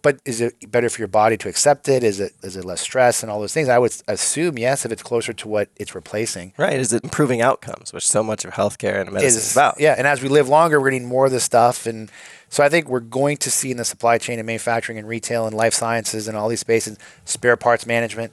but 0.05 0.21
is 0.27 0.43
it 0.43 0.71
better 0.71 0.91
for 0.91 1.01
your 1.01 1.09
body 1.09 1.39
to 1.39 1.49
accept 1.49 1.89
it? 1.89 2.05
Is 2.05 2.21
it 2.21 2.35
is 2.43 2.57
it 2.57 2.65
less 2.67 2.83
stress 2.83 3.23
and 3.23 3.33
all 3.33 3.41
those 3.41 3.55
things? 3.55 3.71
I 3.71 3.79
would 3.79 3.97
assume 4.07 4.59
yes, 4.59 4.85
if 4.85 4.93
it's 4.93 5.03
closer 5.03 5.33
to 5.33 5.49
what 5.49 5.71
it's 5.77 5.95
replacing. 5.95 6.53
Right. 6.59 6.79
Is 6.79 6.93
it 6.93 7.03
improving 7.03 7.41
outcomes, 7.41 7.91
which 7.91 8.07
so 8.07 8.23
much 8.23 8.45
of 8.45 8.53
healthcare 8.53 9.01
and 9.01 9.11
medicine 9.13 9.29
is, 9.29 9.37
Is 9.37 9.53
about? 9.53 9.81
yeah, 9.81 9.95
and 9.97 10.07
as 10.07 10.23
we 10.23 10.29
live 10.29 10.47
longer, 10.47 10.79
we're 10.79 10.91
getting 10.91 11.09
more 11.09 11.25
of 11.25 11.33
this 11.33 11.43
stuff, 11.43 11.87
and 11.87 12.13
so 12.51 12.63
I 12.63 12.69
think 12.69 12.87
we're 12.87 13.01
going 13.01 13.39
to 13.39 13.51
see 13.51 13.71
in 13.71 13.79
the 13.79 13.85
supply 13.85 14.19
chain 14.19 14.39
and 14.39 14.47
manufacturing 14.47 14.99
and 14.99 15.09
retail 15.09 15.47
and 15.47 15.57
life 15.57 15.73
sciences 15.73 16.29
and 16.29 16.37
all 16.37 16.49
these 16.51 16.61
spaces, 16.61 16.99
spare 17.25 17.57
parts 17.57 17.87
management, 17.87 18.31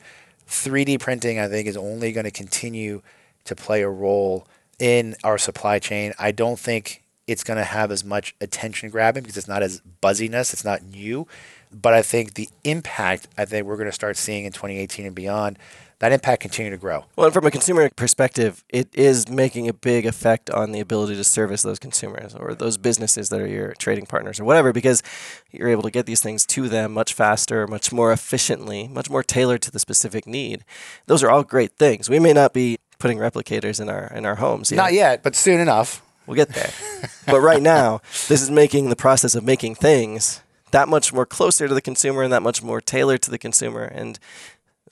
3D 0.49 0.99
printing. 0.99 1.39
I 1.39 1.47
think 1.47 1.69
is 1.69 1.77
only 1.77 2.11
going 2.11 2.25
to 2.25 2.31
continue 2.31 3.01
to 3.45 3.55
play 3.55 3.81
a 3.81 3.89
role 3.89 4.45
in 4.77 5.15
our 5.23 5.37
supply 5.37 5.79
chain. 5.79 6.11
I 6.19 6.31
don't 6.31 6.59
think 6.59 7.01
it's 7.27 7.45
going 7.45 7.57
to 7.57 7.63
have 7.63 7.91
as 7.91 8.03
much 8.03 8.35
attention 8.41 8.89
grabbing 8.89 9.23
because 9.23 9.37
it's 9.37 9.47
not 9.47 9.63
as 9.63 9.79
buzziness. 10.01 10.53
It's 10.53 10.65
not 10.65 10.83
new, 10.83 11.27
but 11.73 11.93
I 11.93 12.01
think 12.01 12.33
the 12.33 12.49
impact 12.63 13.27
I 13.37 13.45
think 13.45 13.65
we're 13.65 13.77
going 13.77 13.89
to 13.89 13.93
start 13.93 14.17
seeing 14.17 14.45
in 14.45 14.51
2018 14.51 15.05
and 15.05 15.15
beyond. 15.15 15.57
That 15.99 16.11
impact 16.11 16.41
continue 16.41 16.71
to 16.71 16.77
grow. 16.77 17.05
Well, 17.15 17.25
and 17.25 17.33
from 17.33 17.45
a 17.45 17.51
consumer 17.51 17.87
perspective, 17.95 18.63
it 18.69 18.89
is 18.91 19.29
making 19.29 19.69
a 19.69 19.73
big 19.73 20.07
effect 20.07 20.49
on 20.49 20.71
the 20.71 20.79
ability 20.79 21.15
to 21.15 21.23
service 21.23 21.61
those 21.61 21.77
consumers 21.77 22.33
or 22.33 22.55
those 22.55 22.79
businesses 22.79 23.29
that 23.29 23.39
are 23.39 23.45
your 23.45 23.73
trading 23.73 24.07
partners 24.07 24.39
or 24.39 24.43
whatever, 24.43 24.73
because 24.73 25.03
you're 25.51 25.69
able 25.69 25.83
to 25.83 25.91
get 25.91 26.07
these 26.07 26.19
things 26.19 26.43
to 26.47 26.67
them 26.67 26.91
much 26.91 27.13
faster, 27.13 27.67
much 27.67 27.93
more 27.93 28.11
efficiently, 28.11 28.87
much 28.87 29.11
more 29.11 29.21
tailored 29.21 29.61
to 29.61 29.69
the 29.69 29.77
specific 29.77 30.25
need. 30.25 30.65
Those 31.05 31.21
are 31.21 31.29
all 31.29 31.43
great 31.43 31.73
things. 31.73 32.09
We 32.09 32.17
may 32.17 32.33
not 32.33 32.51
be 32.51 32.79
putting 32.97 33.19
replicators 33.19 33.79
in 33.79 33.87
our 33.87 34.11
in 34.15 34.25
our 34.25 34.35
homes. 34.35 34.71
yet. 34.71 34.77
Not 34.77 34.93
yet, 34.93 35.21
but 35.21 35.35
soon 35.35 35.59
enough. 35.59 36.01
We'll 36.25 36.35
get 36.35 36.49
there. 36.49 36.71
but 37.27 37.41
right 37.41 37.61
now, 37.61 38.01
this 38.27 38.41
is 38.41 38.49
making 38.49 38.89
the 38.89 38.95
process 38.95 39.35
of 39.35 39.43
making 39.43 39.75
things 39.75 40.41
that 40.71 40.87
much 40.87 41.13
more 41.13 41.25
closer 41.25 41.67
to 41.67 41.73
the 41.73 41.81
consumer 41.81 42.23
and 42.23 42.31
that 42.33 42.41
much 42.41 42.61
more 42.63 42.81
tailored 42.81 43.21
to 43.23 43.31
the 43.31 43.37
consumer 43.37 43.83
and 43.83 44.17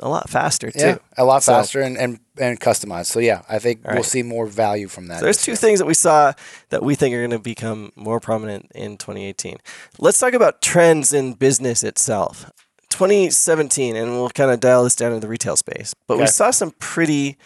a 0.02 0.08
lot 0.08 0.30
faster 0.30 0.72
too. 0.72 0.80
Yeah, 0.80 0.98
a 1.18 1.26
lot 1.26 1.44
So- 1.44 1.52
faster 1.54 1.82
and, 1.82 1.98
and, 1.98 2.20
and 2.40 2.58
customized. 2.60 3.08
So 3.08 3.20
yeah, 3.20 3.42
I 3.50 3.60
think 3.60 3.82
All 3.86 3.96
we'll 3.96 4.04
see 4.04 4.24
more 4.24 4.46
value 4.48 4.88
from 4.88 5.08
that. 5.08 5.22
There's 5.22 5.42
two 5.42 5.52
year. 5.52 5.58
things 5.58 5.80
that 5.80 5.86
we 5.86 5.94
saw 5.94 6.32
that 6.70 6.84
we 6.84 6.96
think 6.96 7.14
are 7.14 7.20
going 7.20 7.32
to 7.32 7.40
become 7.40 7.92
more 7.98 8.20
prominent 8.22 8.72
in 8.74 8.98
2018. 8.98 9.58
Let's 9.98 10.18
talk 10.18 10.34
about 10.34 10.62
trends 10.62 11.12
in 11.12 11.34
business 11.34 11.84
itself. 11.84 12.50
2017, 12.90 13.96
and 13.96 14.12
we'll 14.12 14.30
kind 14.30 14.52
of 14.52 14.60
dial 14.60 14.84
this 14.84 14.96
down 14.96 15.12
to 15.14 15.20
the 15.20 15.28
retail 15.28 15.56
space, 15.56 15.94
but 16.08 16.18
we 16.18 16.26
saw 16.28 16.50
some 16.52 16.72
pretty 16.80 17.38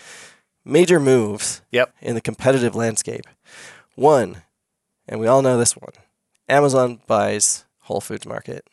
major 0.66 1.00
moves 1.00 1.62
Yep. 1.72 1.94
in 2.02 2.16
the 2.16 2.22
competitive 2.22 2.76
landscape. 2.76 3.26
One, 3.96 4.44
and 5.08 5.20
we 5.20 5.28
all 5.28 5.42
know 5.42 5.58
this 5.58 5.76
one 5.76 5.92
Amazon 6.48 7.02
buys 7.08 7.66
Whole 7.84 8.02
Foods 8.02 8.26
Market 8.26 8.68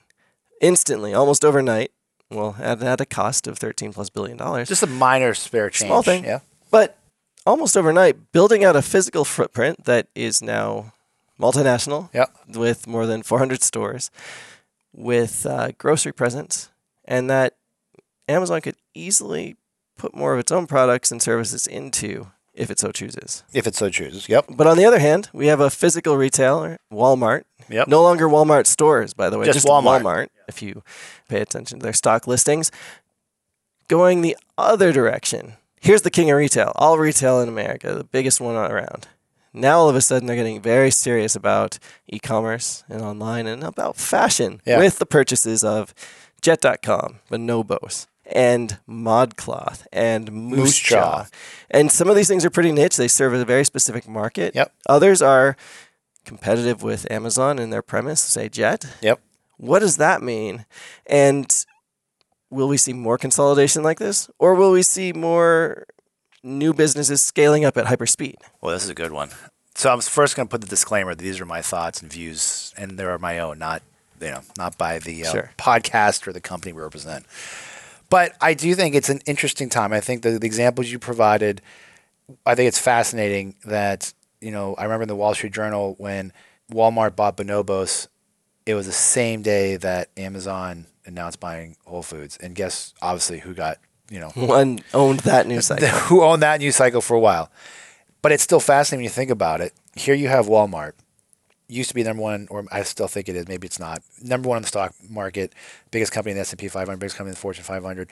instantly, 0.61 1.15
almost 1.15 1.45
overnight. 1.45 1.91
Well, 2.31 2.55
at, 2.61 2.81
at 2.83 3.01
a 3.01 3.07
cost 3.07 3.47
of 3.49 3.59
13 3.59 3.93
plus 3.93 4.09
billion 4.09 4.37
dollars. 4.37 4.69
Just 4.69 4.83
a 4.85 4.87
minor 4.87 5.35
spare 5.35 5.69
change. 5.69 5.89
Small 5.89 6.03
thing. 6.03 6.25
Yeah. 6.25 6.41
But 6.71 6.97
almost 7.45 7.77
overnight, 7.77 8.31
building 8.33 8.63
out 8.63 8.77
a 8.77 8.83
physical 8.83 9.25
footprint 9.25 9.85
that 9.85 10.07
is 10.15 10.41
now 10.41 10.93
multinational 11.41 12.09
Yep. 12.15 12.31
with 12.55 12.87
more 12.87 13.07
than 13.07 13.23
400 13.25 13.63
stores, 13.63 14.11
with 14.93 15.45
uh, 15.47 15.73
grocery 15.79 16.13
presence, 16.13 16.69
and 17.05 17.29
that 17.31 17.57
Amazon 18.29 18.61
could 18.61 18.77
easily 18.95 19.57
put 19.99 20.15
more 20.15 20.33
of 20.33 20.39
its 20.39 20.53
own 20.53 20.67
products 20.69 21.11
and 21.11 21.21
services 21.21 21.67
into 21.67 22.29
if 22.61 22.71
it 22.71 22.79
so 22.79 22.91
chooses. 22.93 23.43
If 23.53 23.67
it 23.67 23.75
so 23.75 23.89
chooses. 23.91 24.29
Yep. 24.29 24.47
But 24.51 24.67
on 24.67 24.77
the 24.77 24.85
other 24.85 24.99
hand, 24.99 25.29
we 25.33 25.47
have 25.49 25.61
a 25.61 25.71
physical 25.71 26.17
retailer, 26.17 26.79
Walmart. 26.93 27.45
Yep. 27.69 27.89
No 27.89 28.03
longer 28.03 28.29
Walmart 28.29 28.67
stores, 28.67 29.15
by 29.15 29.31
the 29.31 29.39
way. 29.39 29.47
Just 29.47 29.67
Walmart. 29.67 30.29
If 30.49 30.61
you 30.63 30.83
pay 31.29 31.41
attention 31.41 31.79
to 31.79 31.83
their 31.85 31.93
stock 31.93 32.27
listings. 32.27 32.71
going 33.89 34.23
the 34.23 34.37
other 34.57 34.93
direction. 34.93 35.55
Here's 35.81 36.03
the 36.03 36.11
king 36.11 36.31
of 36.31 36.37
retail, 36.37 36.73
all 36.77 36.99
retail 36.99 37.41
in 37.41 37.49
America, 37.49 37.95
the 37.95 38.05
biggest 38.05 38.41
one 38.41 38.55
around. 38.55 39.09
Now 39.53 39.79
all 39.81 39.89
of 39.89 39.97
a 39.97 40.01
sudden 40.01 40.27
they're 40.27 40.37
getting 40.37 40.61
very 40.61 40.91
serious 40.93 41.35
about 41.35 41.79
e-commerce 42.07 42.85
and 42.89 43.03
online 43.03 43.47
and 43.49 43.65
about 43.65 43.97
fashion 43.97 44.61
Yeah. 44.65 44.79
with 44.79 44.99
the 44.99 45.07
purchases 45.07 45.65
of 45.65 45.93
Jet.com, 46.41 47.17
Bonobos, 47.31 48.07
and 48.31 48.79
ModCloth 48.89 49.87
and 49.93 50.31
Moose, 50.33 50.79
Moosejaw. 50.81 50.89
Jaw. 50.89 51.27
And 51.71 51.91
some 51.91 52.09
of 52.09 52.17
these 52.17 52.29
things 52.29 52.45
are 52.45 52.51
pretty 52.51 52.73
niche. 52.73 52.97
They 52.97 53.09
serve 53.09 53.35
a 53.35 53.45
very 53.45 53.65
specific 53.65 54.09
market. 54.09 54.55
Yep. 54.55 54.73
Others 54.89 55.23
are 55.23 55.57
competitive 56.25 56.83
with 56.83 57.11
Amazon 57.11 57.59
in 57.59 57.71
their 57.71 57.83
premise, 57.83 58.21
say 58.21 58.49
Jet. 58.49 58.87
Yep. 59.03 59.21
What 59.57 59.81
does 59.81 59.97
that 59.99 60.23
mean? 60.23 60.65
And 61.07 61.65
will 62.51 62.69
we 62.69 62.77
see 62.77 62.93
more 62.93 63.19
consolidation 63.19 63.83
like 63.83 63.99
this? 63.99 64.31
Or 64.39 64.55
will 64.55 64.73
we 64.73 64.83
see 64.83 65.13
more 65.13 65.87
new 66.43 66.73
businesses 66.73 67.21
scaling 67.23 67.65
up 67.65 67.77
at 67.77 67.87
hyper 67.87 68.07
speed? 68.07 68.37
Well, 68.61 68.73
this 68.73 68.85
is 68.85 68.91
a 68.91 68.95
good 68.95 69.13
one. 69.13 69.31
So 69.75 69.93
I'm 69.93 70.01
first 70.01 70.37
going 70.37 70.49
to 70.49 70.51
put 70.51 70.61
the 70.61 70.67
disclaimer 70.67 71.15
that 71.15 71.23
these 71.23 71.41
are 71.41 71.47
my 71.47 71.63
thoughts 71.63 72.03
and 72.03 72.13
views, 72.13 72.75
and 72.77 72.99
they 72.99 73.05
are 73.05 73.19
my 73.19 73.39
own, 73.39 73.59
not 73.59 73.83
you 74.21 74.31
know, 74.31 74.41
not 74.59 74.77
by 74.77 74.99
the 74.99 75.25
uh, 75.25 75.31
Sure. 75.31 75.51
podcast 75.57 76.27
or 76.27 76.33
the 76.33 76.41
company 76.43 76.73
we 76.75 76.83
represent. 76.83 77.25
But 78.11 78.37
I 78.41 78.55
do 78.55 78.75
think 78.75 78.95
it's 78.95 79.09
an 79.09 79.21
interesting 79.25 79.71
time. 79.71 79.93
I 79.93 80.01
think 80.01 80.23
the, 80.23 80.39
the 80.39 80.47
examples 80.47 80.91
you 80.91 80.99
provided, 80.99 81.63
I 82.45 82.55
think 82.55 82.69
it's 82.69 82.79
fascinating 82.79 83.55
that 83.65 84.13
you 84.41 84.51
know 84.51 84.75
I 84.75 84.83
remember 84.83 85.03
in 85.03 85.09
the 85.09 85.17
Wall 85.17 85.33
Street 85.33 85.53
Journal 85.55 85.95
when 85.97 86.33
Walmart 86.71 87.17
bought 87.17 87.37
Bonobos, 87.37 88.09
it 88.67 88.75
was 88.75 88.87
the 88.87 88.93
same 88.93 89.43
day 89.43 89.77
that 89.77 90.09
Amazon 90.17 90.87
announced 91.07 91.41
buying 91.41 91.77
Whole 91.87 92.03
Foods, 92.03 92.37
and 92.37 92.55
guess 92.55 92.93
obviously 93.01 93.39
who 93.39 93.55
got 93.55 93.79
you 94.11 94.19
know 94.21 94.31
One 94.35 94.81
owned 94.93 95.21
that 95.21 95.47
news 95.47 95.67
cycle. 95.67 95.89
who 96.09 96.23
owned 96.23 96.43
that 96.43 96.61
news 96.61 96.77
cycle 96.77 97.01
for 97.01 97.15
a 97.15 97.21
while. 97.21 97.51
But 98.23 98.33
it's 98.33 98.43
still 98.43 98.61
fascinating 98.61 98.99
when 99.01 99.05
you 99.05 99.11
think 99.11 99.31
about 99.31 99.61
it. 99.61 99.73
Here 99.95 100.15
you 100.15 100.29
have 100.29 100.47
Walmart, 100.47 100.93
used 101.71 101.89
to 101.91 101.95
be 101.95 102.03
number 102.03 102.23
one, 102.23 102.49
or 102.51 102.65
I 102.71 102.83
still 102.83 103.09
think 103.09 103.29
it 103.29 103.37
is. 103.37 103.49
Maybe 103.49 103.67
it's 103.67 103.79
not 103.79 104.03
number 104.23 104.49
one 104.49 104.59
in 104.59 104.63
the 104.63 104.69
stock 104.69 104.95
market, 105.09 105.55
biggest 105.91 106.13
company 106.13 106.33
in 106.33 106.37
the 106.37 106.43
S 106.43 106.53
and 106.53 106.59
P 106.59 106.69
500, 106.69 106.99
biggest 106.99 107.17
company 107.17 107.31
in 107.31 107.35
the 107.35 107.41
Fortune 107.41 107.65
500, 107.65 108.09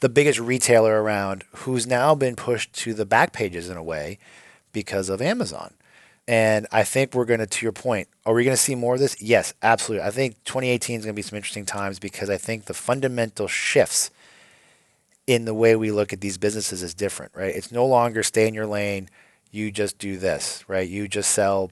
the 0.00 0.08
biggest 0.08 0.38
retailer 0.38 1.02
around, 1.02 1.44
who's 1.56 1.86
now 1.86 2.14
been 2.14 2.36
pushed 2.36 2.72
to 2.74 2.94
the 2.94 3.06
back 3.06 3.32
pages 3.32 3.70
in 3.70 3.76
a 3.76 3.82
way 3.82 4.18
because 4.72 5.08
of 5.08 5.22
Amazon. 5.22 5.72
And 6.28 6.66
I 6.72 6.82
think 6.82 7.14
we're 7.14 7.24
going 7.24 7.40
to, 7.40 7.46
to 7.46 7.64
your 7.64 7.72
point, 7.72 8.08
are 8.24 8.34
we 8.34 8.42
going 8.42 8.56
to 8.56 8.62
see 8.62 8.74
more 8.74 8.94
of 8.94 9.00
this? 9.00 9.20
Yes, 9.22 9.54
absolutely. 9.62 10.06
I 10.06 10.10
think 10.10 10.42
2018 10.44 10.98
is 10.98 11.04
going 11.06 11.14
to 11.14 11.16
be 11.16 11.22
some 11.22 11.36
interesting 11.36 11.64
times 11.64 11.98
because 11.98 12.28
I 12.28 12.36
think 12.36 12.64
the 12.64 12.74
fundamental 12.74 13.46
shifts 13.46 14.10
in 15.26 15.44
the 15.44 15.54
way 15.54 15.76
we 15.76 15.90
look 15.90 16.12
at 16.12 16.20
these 16.20 16.38
businesses 16.38 16.82
is 16.82 16.94
different, 16.94 17.32
right? 17.34 17.54
It's 17.54 17.72
no 17.72 17.86
longer 17.86 18.22
stay 18.22 18.46
in 18.48 18.54
your 18.54 18.66
lane, 18.66 19.08
you 19.50 19.70
just 19.70 19.98
do 19.98 20.18
this, 20.18 20.64
right? 20.68 20.88
You 20.88 21.08
just 21.08 21.30
sell, 21.30 21.70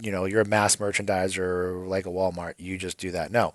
you 0.00 0.10
know, 0.10 0.24
you're 0.24 0.40
a 0.40 0.46
mass 0.46 0.76
merchandiser 0.76 1.86
like 1.86 2.06
a 2.06 2.10
Walmart, 2.10 2.54
you 2.58 2.78
just 2.78 2.98
do 2.98 3.10
that. 3.12 3.30
No. 3.30 3.52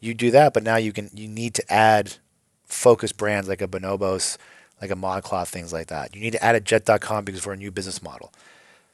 You 0.00 0.14
do 0.14 0.30
that, 0.32 0.52
but 0.52 0.62
now 0.62 0.76
you 0.76 0.92
can 0.92 1.10
you 1.14 1.28
need 1.28 1.54
to 1.54 1.72
add 1.72 2.16
focused 2.64 3.16
brands 3.16 3.48
like 3.48 3.62
a 3.62 3.68
Bonobos, 3.68 4.36
like 4.80 4.90
a 4.90 4.96
ModCloth, 4.96 5.48
things 5.48 5.72
like 5.72 5.86
that. 5.86 6.14
You 6.14 6.20
need 6.20 6.32
to 6.32 6.44
add 6.44 6.54
a 6.54 6.60
jet.com 6.60 7.24
because 7.24 7.46
we're 7.46 7.54
a 7.54 7.56
new 7.56 7.70
business 7.70 8.02
model. 8.02 8.32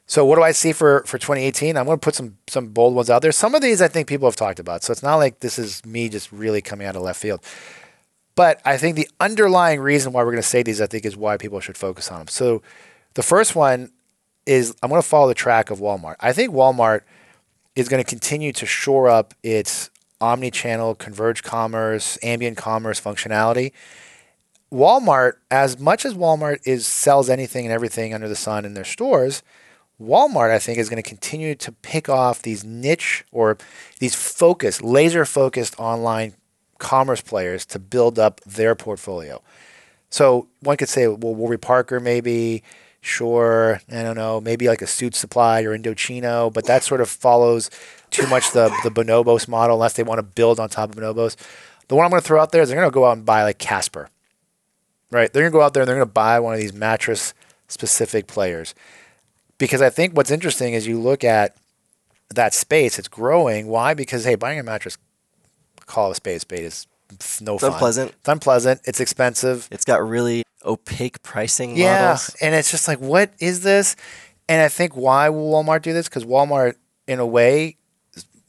So 0.07 0.25
what 0.25 0.35
do 0.35 0.43
I 0.43 0.51
see 0.51 0.73
for, 0.73 1.03
for 1.05 1.17
2018? 1.17 1.77
I'm 1.77 1.85
going 1.85 1.97
to 1.97 2.03
put 2.03 2.15
some 2.15 2.37
some 2.47 2.67
bold 2.69 2.95
ones 2.95 3.09
out 3.09 3.21
there. 3.21 3.31
Some 3.31 3.55
of 3.55 3.61
these 3.61 3.81
I 3.81 3.87
think 3.87 4.07
people 4.07 4.27
have 4.27 4.35
talked 4.35 4.59
about. 4.59 4.83
So 4.83 4.91
it's 4.91 5.03
not 5.03 5.15
like 5.15 5.39
this 5.39 5.57
is 5.57 5.85
me 5.85 6.09
just 6.09 6.31
really 6.31 6.61
coming 6.61 6.87
out 6.87 6.95
of 6.95 7.01
left 7.01 7.21
field. 7.21 7.41
But 8.35 8.61
I 8.65 8.77
think 8.77 8.95
the 8.95 9.09
underlying 9.19 9.79
reason 9.79 10.13
why 10.13 10.23
we're 10.23 10.31
going 10.31 10.43
to 10.43 10.47
say 10.47 10.63
these, 10.63 10.81
I 10.81 10.87
think, 10.87 11.05
is 11.05 11.17
why 11.17 11.37
people 11.37 11.59
should 11.59 11.77
focus 11.77 12.11
on 12.11 12.19
them. 12.19 12.27
So 12.27 12.61
the 13.13 13.23
first 13.23 13.55
one 13.55 13.91
is 14.45 14.75
I'm 14.81 14.89
going 14.89 15.01
to 15.01 15.07
follow 15.07 15.27
the 15.27 15.33
track 15.33 15.69
of 15.69 15.79
Walmart. 15.79 16.15
I 16.19 16.33
think 16.33 16.53
Walmart 16.53 17.01
is 17.75 17.87
going 17.87 18.03
to 18.03 18.09
continue 18.09 18.51
to 18.53 18.65
shore 18.65 19.07
up 19.09 19.33
its 19.43 19.89
omni-channel, 20.19 20.95
converged 20.95 21.43
commerce, 21.43 22.17
ambient 22.21 22.57
commerce 22.57 22.99
functionality. 22.99 23.71
Walmart, 24.71 25.33
as 25.49 25.79
much 25.79 26.05
as 26.05 26.13
Walmart 26.13 26.59
is 26.65 26.87
sells 26.87 27.29
anything 27.29 27.65
and 27.65 27.73
everything 27.73 28.13
under 28.13 28.29
the 28.29 28.35
sun 28.35 28.63
in 28.65 28.73
their 28.73 28.85
stores, 28.85 29.43
Walmart, 30.01 30.49
I 30.49 30.59
think, 30.59 30.77
is 30.79 30.89
going 30.89 31.01
to 31.01 31.07
continue 31.07 31.55
to 31.55 31.71
pick 31.71 32.09
off 32.09 32.41
these 32.41 32.63
niche 32.63 33.23
or 33.31 33.57
these 33.99 34.15
focused, 34.15 34.81
laser 34.81 35.25
focused 35.25 35.79
online 35.79 36.33
commerce 36.79 37.21
players 37.21 37.65
to 37.67 37.79
build 37.79 38.17
up 38.17 38.41
their 38.41 38.73
portfolio. 38.73 39.41
So 40.09 40.47
one 40.61 40.77
could 40.77 40.89
say, 40.89 41.07
well, 41.07 41.35
Warby 41.35 41.57
Parker, 41.57 41.99
maybe, 41.99 42.63
sure, 43.01 43.81
I 43.91 44.03
don't 44.03 44.15
know, 44.15 44.39
maybe 44.39 44.67
like 44.67 44.81
a 44.81 44.85
Suitsupply 44.85 45.65
or 45.65 45.77
Indochino, 45.77 46.53
but 46.53 46.65
that 46.65 46.83
sort 46.83 47.01
of 47.01 47.09
follows 47.09 47.69
too 48.11 48.27
much 48.27 48.51
the, 48.51 48.69
the 48.83 48.91
Bonobos 48.91 49.47
model 49.47 49.75
unless 49.75 49.93
they 49.93 50.03
want 50.03 50.19
to 50.19 50.23
build 50.23 50.59
on 50.59 50.69
top 50.69 50.91
of 50.91 50.95
Bonobos. 50.95 51.35
The 51.87 51.95
one 51.95 52.05
I'm 52.05 52.11
going 52.11 52.21
to 52.21 52.27
throw 52.27 52.39
out 52.39 52.51
there 52.51 52.61
is 52.61 52.69
they're 52.69 52.77
going 52.77 52.89
to 52.89 52.93
go 52.93 53.05
out 53.05 53.17
and 53.17 53.25
buy 53.25 53.43
like 53.43 53.57
Casper, 53.57 54.09
right? 55.09 55.31
They're 55.33 55.43
going 55.43 55.51
to 55.51 55.57
go 55.57 55.61
out 55.61 55.73
there 55.73 55.81
and 55.81 55.87
they're 55.87 55.95
going 55.95 56.07
to 56.07 56.13
buy 56.13 56.39
one 56.39 56.53
of 56.53 56.59
these 56.59 56.73
mattress 56.73 57.33
specific 57.67 58.27
players. 58.27 58.75
Because 59.57 59.81
I 59.81 59.89
think 59.89 60.15
what's 60.15 60.31
interesting 60.31 60.73
is 60.73 60.87
you 60.87 60.99
look 60.99 61.23
at 61.23 61.55
that 62.29 62.53
space, 62.53 62.97
it's 62.97 63.07
growing. 63.07 63.67
Why? 63.67 63.93
Because, 63.93 64.23
hey, 64.23 64.35
buying 64.35 64.59
a 64.59 64.63
mattress, 64.63 64.97
call 65.85 66.07
a 66.07 66.11
a 66.11 66.15
spade 66.15 66.63
is 66.63 66.87
no 67.41 67.55
It's 67.55 67.63
fun. 67.63 67.73
unpleasant. 67.73 68.11
It's 68.19 68.29
unpleasant. 68.29 68.81
It's 68.85 68.99
expensive. 68.99 69.67
It's 69.71 69.85
got 69.85 70.07
really 70.07 70.43
opaque 70.65 71.21
pricing 71.23 71.75
Yeah, 71.75 71.99
models. 72.01 72.35
and 72.41 72.53
it's 72.55 72.71
just 72.71 72.87
like, 72.87 72.99
what 72.99 73.31
is 73.39 73.61
this? 73.61 73.95
And 74.49 74.61
I 74.61 74.67
think 74.69 74.95
why 74.95 75.29
will 75.29 75.51
Walmart 75.51 75.81
do 75.81 75.93
this? 75.93 76.07
Because 76.07 76.25
Walmart, 76.25 76.75
in 77.07 77.19
a 77.19 77.25
way, 77.25 77.77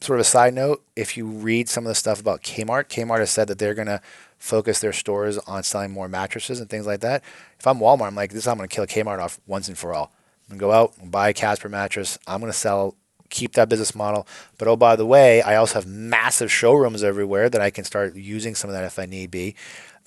sort 0.01 0.19
of 0.19 0.21
a 0.21 0.29
side 0.29 0.53
note, 0.53 0.83
if 0.95 1.15
you 1.17 1.25
read 1.25 1.69
some 1.69 1.85
of 1.85 1.87
the 1.87 1.95
stuff 1.95 2.19
about 2.19 2.41
Kmart, 2.43 2.85
Kmart 2.89 3.19
has 3.19 3.31
said 3.31 3.47
that 3.47 3.57
they're 3.57 3.73
going 3.73 3.87
to 3.87 4.01
focus 4.37 4.79
their 4.79 4.91
stores 4.91 5.37
on 5.39 5.63
selling 5.63 5.91
more 5.91 6.09
mattresses 6.09 6.59
and 6.59 6.69
things 6.69 6.85
like 6.85 6.99
that. 6.99 7.23
If 7.59 7.65
I'm 7.65 7.79
Walmart, 7.79 8.07
I'm 8.07 8.15
like, 8.15 8.31
this 8.31 8.39
is 8.39 8.45
how 8.45 8.51
I'm 8.51 8.57
going 8.57 8.67
to 8.69 8.75
kill 8.75 8.85
Kmart 8.85 9.19
off 9.19 9.39
once 9.47 9.69
and 9.69 9.77
for 9.77 9.93
all. 9.93 10.11
I'm 10.49 10.57
going 10.57 10.59
to 10.59 10.65
go 10.65 10.71
out 10.73 10.93
and 11.01 11.09
buy 11.09 11.29
a 11.29 11.33
Casper 11.33 11.69
mattress. 11.69 12.19
I'm 12.27 12.41
going 12.41 12.51
to 12.51 12.57
sell, 12.57 12.95
keep 13.33 13.53
that 13.53 13.67
business 13.67 13.95
model. 13.95 14.27
But 14.57 14.67
oh, 14.67 14.77
by 14.77 14.95
the 14.95 15.05
way, 15.05 15.41
I 15.41 15.55
also 15.55 15.75
have 15.75 15.87
massive 15.87 16.51
showrooms 16.51 17.03
everywhere 17.03 17.49
that 17.49 17.61
I 17.61 17.71
can 17.71 17.83
start 17.83 18.15
using 18.15 18.55
some 18.55 18.69
of 18.69 18.75
that 18.75 18.85
if 18.85 18.99
I 18.99 19.05
need 19.05 19.31
be. 19.31 19.55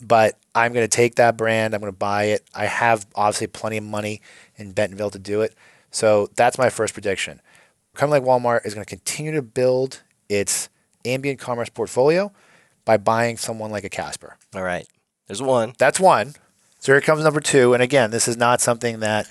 But 0.00 0.38
I'm 0.54 0.72
going 0.72 0.84
to 0.84 0.96
take 0.96 1.16
that 1.16 1.36
brand, 1.36 1.74
I'm 1.74 1.80
going 1.80 1.92
to 1.92 1.98
buy 1.98 2.24
it. 2.24 2.44
I 2.54 2.66
have 2.66 3.06
obviously 3.14 3.48
plenty 3.48 3.78
of 3.78 3.84
money 3.84 4.22
in 4.56 4.72
Bentonville 4.72 5.10
to 5.10 5.18
do 5.18 5.40
it. 5.40 5.54
So 5.90 6.30
that's 6.36 6.56
my 6.56 6.70
first 6.70 6.94
prediction. 6.94 7.40
Company 7.94 8.20
like 8.20 8.28
Walmart 8.28 8.66
is 8.66 8.74
going 8.74 8.84
to 8.84 8.88
continue 8.88 9.32
to 9.32 9.42
build 9.42 10.02
its 10.28 10.68
ambient 11.04 11.40
commerce 11.40 11.68
portfolio 11.68 12.30
by 12.84 12.96
buying 12.96 13.36
someone 13.36 13.70
like 13.70 13.84
a 13.84 13.88
Casper. 13.88 14.36
All 14.54 14.62
right. 14.62 14.86
There's 15.26 15.42
one. 15.42 15.72
That's 15.78 15.98
one. 15.98 16.34
So 16.78 16.92
here 16.92 17.00
comes 17.00 17.24
number 17.24 17.40
two. 17.40 17.74
And 17.74 17.82
again, 17.82 18.10
this 18.10 18.28
is 18.28 18.36
not 18.36 18.60
something 18.60 19.00
that 19.00 19.28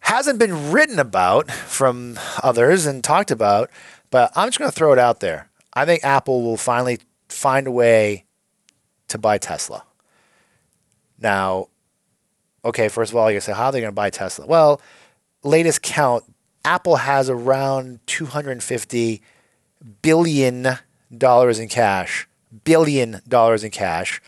hasn't 0.00 0.38
been 0.38 0.70
written 0.72 0.98
about 0.98 1.50
from 1.50 2.18
others 2.42 2.86
and 2.86 3.02
talked 3.02 3.30
about, 3.30 3.70
but 4.10 4.32
I'm 4.36 4.48
just 4.48 4.58
going 4.58 4.70
to 4.70 4.74
throw 4.76 4.92
it 4.92 4.98
out 4.98 5.20
there. 5.20 5.48
I 5.74 5.84
think 5.84 6.04
Apple 6.04 6.42
will 6.42 6.56
finally 6.56 6.98
find 7.28 7.66
a 7.66 7.70
way 7.70 8.24
to 9.08 9.18
buy 9.18 9.38
Tesla. 9.38 9.84
Now, 11.18 11.68
okay, 12.64 12.88
first 12.88 13.12
of 13.12 13.16
all, 13.16 13.30
you 13.30 13.40
say, 13.40 13.52
how 13.52 13.66
are 13.66 13.72
they 13.72 13.80
going 13.80 13.90
to 13.90 13.94
buy 13.94 14.10
Tesla? 14.10 14.46
Well, 14.46 14.80
latest 15.42 15.82
count, 15.82 16.24
Apple 16.64 16.96
has 16.96 17.30
around 17.30 18.00
250 18.06 19.22
billion 20.02 20.68
dollars 21.16 21.58
in 21.58 21.68
cash, 21.68 22.26
billion 22.64 23.20
dollars 23.28 23.62
in 23.64 23.70
cash 23.70 24.20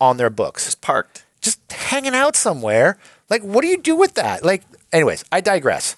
on 0.00 0.16
their 0.16 0.30
books 0.30 0.64
Just 0.64 0.80
parked. 0.80 1.24
just 1.40 1.60
hanging 1.70 2.14
out 2.14 2.36
somewhere. 2.36 2.98
Like, 3.28 3.42
what 3.42 3.62
do 3.62 3.68
you 3.68 3.78
do 3.78 3.96
with 3.96 4.14
that? 4.14 4.44
Like, 4.44 4.62
anyways, 4.92 5.24
I 5.30 5.40
digress. 5.40 5.96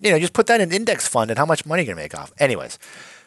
You 0.00 0.10
know, 0.10 0.18
just 0.18 0.32
put 0.32 0.46
that 0.46 0.60
in 0.60 0.72
index 0.72 1.06
fund 1.06 1.30
and 1.30 1.38
how 1.38 1.46
much 1.46 1.64
money 1.64 1.82
you're 1.82 1.90
you 1.90 1.94
going 1.94 2.08
to 2.08 2.16
make 2.16 2.20
off? 2.20 2.32
Anyways, 2.38 2.78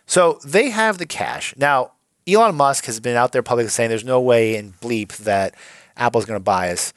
so 0.06 0.40
they 0.46 0.70
have 0.70 0.98
the 0.98 1.06
cash. 1.06 1.56
Now, 1.58 1.92
Elon 2.28 2.56
Musk 2.56 2.86
has 2.86 3.00
been 3.00 3.16
out 3.16 3.32
there 3.32 3.44
publicly 3.44 3.70
saying 3.70 3.90
there's 3.90 4.04
no 4.04 4.20
way 4.20 4.56
in 4.56 4.74
bleep 4.74 5.16
that 5.18 5.56
Apple's 5.96 6.26
going 6.26 6.40
to 6.40 6.44
buy 6.44 6.72
us. 6.72 6.94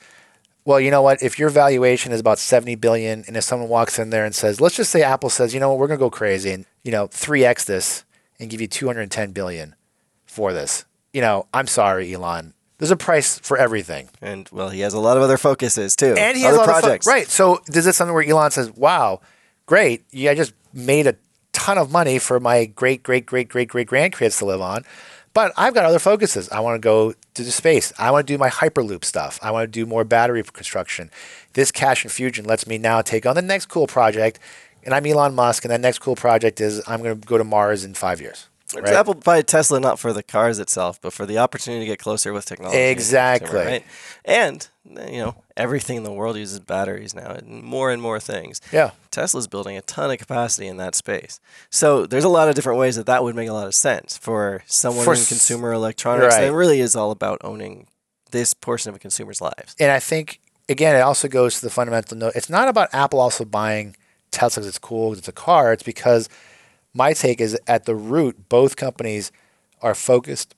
Well, 0.64 0.80
you 0.80 0.90
know 0.90 1.02
what? 1.02 1.22
If 1.22 1.38
your 1.38 1.48
valuation 1.48 2.12
is 2.12 2.20
about 2.20 2.38
70 2.38 2.74
billion 2.76 3.24
and 3.26 3.36
if 3.36 3.44
someone 3.44 3.68
walks 3.68 3.98
in 3.98 4.10
there 4.10 4.24
and 4.24 4.34
says, 4.34 4.60
let's 4.60 4.76
just 4.76 4.90
say 4.90 5.02
Apple 5.02 5.30
says, 5.30 5.54
you 5.54 5.60
know 5.60 5.70
what, 5.70 5.78
we're 5.78 5.86
going 5.86 5.98
to 5.98 6.04
go 6.04 6.10
crazy 6.10 6.50
and, 6.50 6.66
you 6.82 6.92
know, 6.92 7.08
3x 7.08 7.64
this 7.64 8.04
and 8.38 8.50
give 8.50 8.60
you 8.60 8.66
210 8.66 9.32
billion 9.32 9.74
for 10.26 10.52
this. 10.52 10.84
You 11.12 11.22
know, 11.22 11.46
I'm 11.54 11.66
sorry, 11.66 12.12
Elon. 12.12 12.52
There's 12.78 12.90
a 12.90 12.96
price 12.96 13.38
for 13.40 13.58
everything. 13.58 14.08
And 14.22 14.48
well, 14.52 14.68
he 14.70 14.80
has 14.80 14.94
a 14.94 15.00
lot 15.00 15.16
of 15.16 15.22
other 15.22 15.36
focuses 15.36 15.96
too. 15.96 16.14
And 16.16 16.36
he 16.36 16.44
has 16.44 16.54
other 16.54 16.56
a 16.56 16.66
lot 16.66 16.68
of 16.68 16.74
fun- 16.74 16.82
projects. 16.82 17.06
right. 17.06 17.26
So 17.28 17.60
is 17.68 17.84
this 17.84 17.96
something 17.96 18.14
where 18.14 18.24
Elon 18.24 18.50
says, 18.50 18.70
"Wow, 18.72 19.20
great! 19.66 20.04
Yeah, 20.10 20.30
I 20.30 20.34
just 20.34 20.52
made 20.72 21.06
a 21.06 21.16
ton 21.52 21.78
of 21.78 21.90
money 21.90 22.18
for 22.18 22.38
my 22.40 22.66
great 22.66 23.02
great 23.02 23.26
great 23.26 23.48
great 23.48 23.68
great 23.68 23.88
grandkids 23.88 24.38
to 24.38 24.44
live 24.44 24.60
on," 24.60 24.84
But 25.34 25.52
I've 25.56 25.74
got 25.74 25.84
other 25.84 25.98
focuses. 25.98 26.48
I 26.50 26.60
want 26.60 26.76
to 26.76 26.80
go 26.80 27.14
to 27.34 27.44
the 27.44 27.52
space. 27.52 27.92
I 27.98 28.10
want 28.10 28.26
to 28.26 28.32
do 28.32 28.38
my 28.38 28.50
Hyperloop 28.50 29.04
stuff. 29.04 29.38
I 29.42 29.50
want 29.50 29.64
to 29.64 29.70
do 29.70 29.86
more 29.86 30.02
battery 30.02 30.42
construction. 30.42 31.10
This 31.52 31.70
cash 31.70 32.04
infusion 32.04 32.44
lets 32.44 32.66
me 32.66 32.78
now 32.78 33.02
take 33.02 33.26
on 33.26 33.36
the 33.36 33.42
next 33.42 33.66
cool 33.66 33.86
project. 33.86 34.38
And 34.84 34.94
I'm 34.94 35.04
Elon 35.06 35.34
Musk, 35.34 35.64
and 35.64 35.70
that 35.70 35.80
next 35.80 35.98
cool 35.98 36.16
project 36.16 36.60
is 36.60 36.82
I'm 36.88 37.02
going 37.02 37.20
to 37.20 37.26
go 37.26 37.38
to 37.38 37.44
Mars 37.44 37.84
in 37.84 37.94
five 37.94 38.20
years. 38.20 38.48
Right? 38.74 38.84
example, 38.84 39.14
buy 39.14 39.42
Tesla 39.42 39.80
not 39.80 39.98
for 39.98 40.12
the 40.12 40.22
cars 40.22 40.58
itself, 40.58 41.00
but 41.00 41.12
for 41.12 41.24
the 41.24 41.38
opportunity 41.38 41.84
to 41.84 41.86
get 41.86 41.98
closer 41.98 42.32
with 42.32 42.44
technology. 42.44 42.78
Exactly. 42.78 43.48
consumer, 43.48 43.70
right? 43.70 43.84
And 44.24 44.68
you 45.10 45.18
know, 45.18 45.42
everything 45.56 45.96
in 45.96 46.02
the 46.02 46.12
world 46.12 46.36
uses 46.36 46.60
batteries 46.60 47.14
now, 47.14 47.30
and 47.30 47.62
more 47.62 47.90
and 47.90 48.00
more 48.00 48.20
things. 48.20 48.60
Yeah. 48.72 48.90
Tesla's 49.10 49.46
building 49.46 49.76
a 49.76 49.82
ton 49.82 50.10
of 50.10 50.18
capacity 50.18 50.66
in 50.66 50.76
that 50.78 50.94
space. 50.94 51.40
So 51.70 52.06
there's 52.06 52.24
a 52.24 52.28
lot 52.28 52.48
of 52.48 52.54
different 52.54 52.78
ways 52.78 52.96
that 52.96 53.06
that 53.06 53.22
would 53.22 53.34
make 53.34 53.48
a 53.48 53.52
lot 53.52 53.66
of 53.66 53.74
sense 53.74 54.16
for 54.16 54.62
someone 54.66 55.04
For 55.04 55.14
in 55.14 55.24
consumer 55.24 55.72
electronics. 55.72 56.36
Right. 56.36 56.44
It 56.44 56.52
really 56.52 56.80
is 56.80 56.94
all 56.96 57.10
about 57.10 57.38
owning 57.42 57.86
this 58.30 58.54
portion 58.54 58.90
of 58.90 58.96
a 58.96 58.98
consumer's 58.98 59.40
lives. 59.40 59.74
And 59.80 59.90
I 59.90 59.98
think 59.98 60.40
again, 60.68 60.94
it 60.94 61.00
also 61.00 61.28
goes 61.28 61.56
to 61.56 61.62
the 61.62 61.70
fundamental 61.70 62.16
note. 62.16 62.32
It's 62.34 62.50
not 62.50 62.68
about 62.68 62.92
Apple 62.92 63.20
also 63.20 63.44
buying 63.44 63.96
Tesla 64.30 64.60
because 64.60 64.68
it's 64.68 64.78
cool, 64.78 65.10
because 65.10 65.20
it's 65.20 65.28
a 65.28 65.32
car. 65.32 65.72
It's 65.72 65.82
because 65.82 66.28
my 66.98 67.12
take 67.12 67.40
is 67.40 67.56
at 67.68 67.84
the 67.84 67.94
root, 67.94 68.48
both 68.48 68.74
companies 68.74 69.30
are 69.80 69.94
focused 69.94 70.56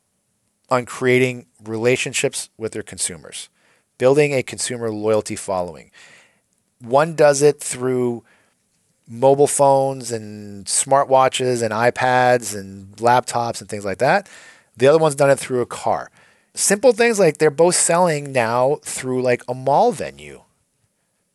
on 0.70 0.86
creating 0.86 1.46
relationships 1.62 2.48
with 2.56 2.72
their 2.72 2.82
consumers, 2.82 3.50
building 3.98 4.32
a 4.32 4.42
consumer 4.42 4.90
loyalty 4.90 5.36
following. 5.36 5.90
One 6.80 7.14
does 7.14 7.42
it 7.42 7.60
through 7.60 8.24
mobile 9.06 9.46
phones 9.46 10.10
and 10.10 10.64
smartwatches 10.64 11.62
and 11.62 11.74
iPads 11.74 12.58
and 12.58 12.96
laptops 12.96 13.60
and 13.60 13.68
things 13.68 13.84
like 13.84 13.98
that. 13.98 14.26
The 14.78 14.86
other 14.86 14.98
one's 14.98 15.16
done 15.16 15.30
it 15.30 15.38
through 15.38 15.60
a 15.60 15.66
car. 15.66 16.10
Simple 16.54 16.92
things 16.92 17.18
like 17.18 17.36
they're 17.36 17.50
both 17.50 17.74
selling 17.74 18.32
now 18.32 18.78
through 18.82 19.20
like 19.20 19.42
a 19.46 19.52
mall 19.52 19.92
venue. 19.92 20.42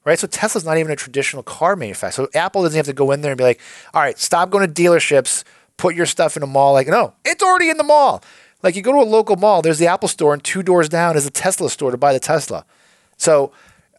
Right? 0.06 0.20
So 0.20 0.28
Tesla's 0.28 0.64
not 0.64 0.78
even 0.78 0.92
a 0.92 0.96
traditional 0.96 1.44
car 1.44 1.76
manufacturer. 1.76 2.28
So 2.28 2.40
Apple 2.40 2.62
doesn't 2.62 2.78
have 2.78 2.86
to 2.86 2.94
go 2.94 3.12
in 3.12 3.22
there 3.22 3.32
and 3.32 3.38
be 3.38 3.44
like, 3.44 3.60
all 3.94 4.02
right, 4.02 4.18
stop 4.20 4.52
going 4.52 4.72
to 4.72 4.84
dealerships, 4.84 5.44
put 5.78 5.96
your 5.96 6.06
stuff 6.06 6.38
in 6.38 6.44
a 6.44 6.48
mall. 6.48 6.74
Like, 6.74 6.88
no, 6.88 7.14
it's 7.26 7.44
already 7.44 7.70
in 7.70 7.78
the 7.78 7.84
mall. 7.84 8.24
Like 8.62 8.76
you 8.76 8.82
go 8.82 8.92
to 8.94 9.00
a 9.00 9.10
local 9.10 9.36
mall, 9.36 9.62
there's 9.62 9.80
the 9.80 9.88
Apple 9.88 10.08
store, 10.08 10.34
and 10.34 10.44
two 10.44 10.64
doors 10.64 10.90
down 10.90 11.18
is 11.18 11.26
a 11.26 11.32
Tesla 11.32 11.70
store 11.70 11.92
to 11.92 11.98
buy 11.98 12.14
the 12.14 12.20
Tesla. 12.20 12.66
So 13.18 13.52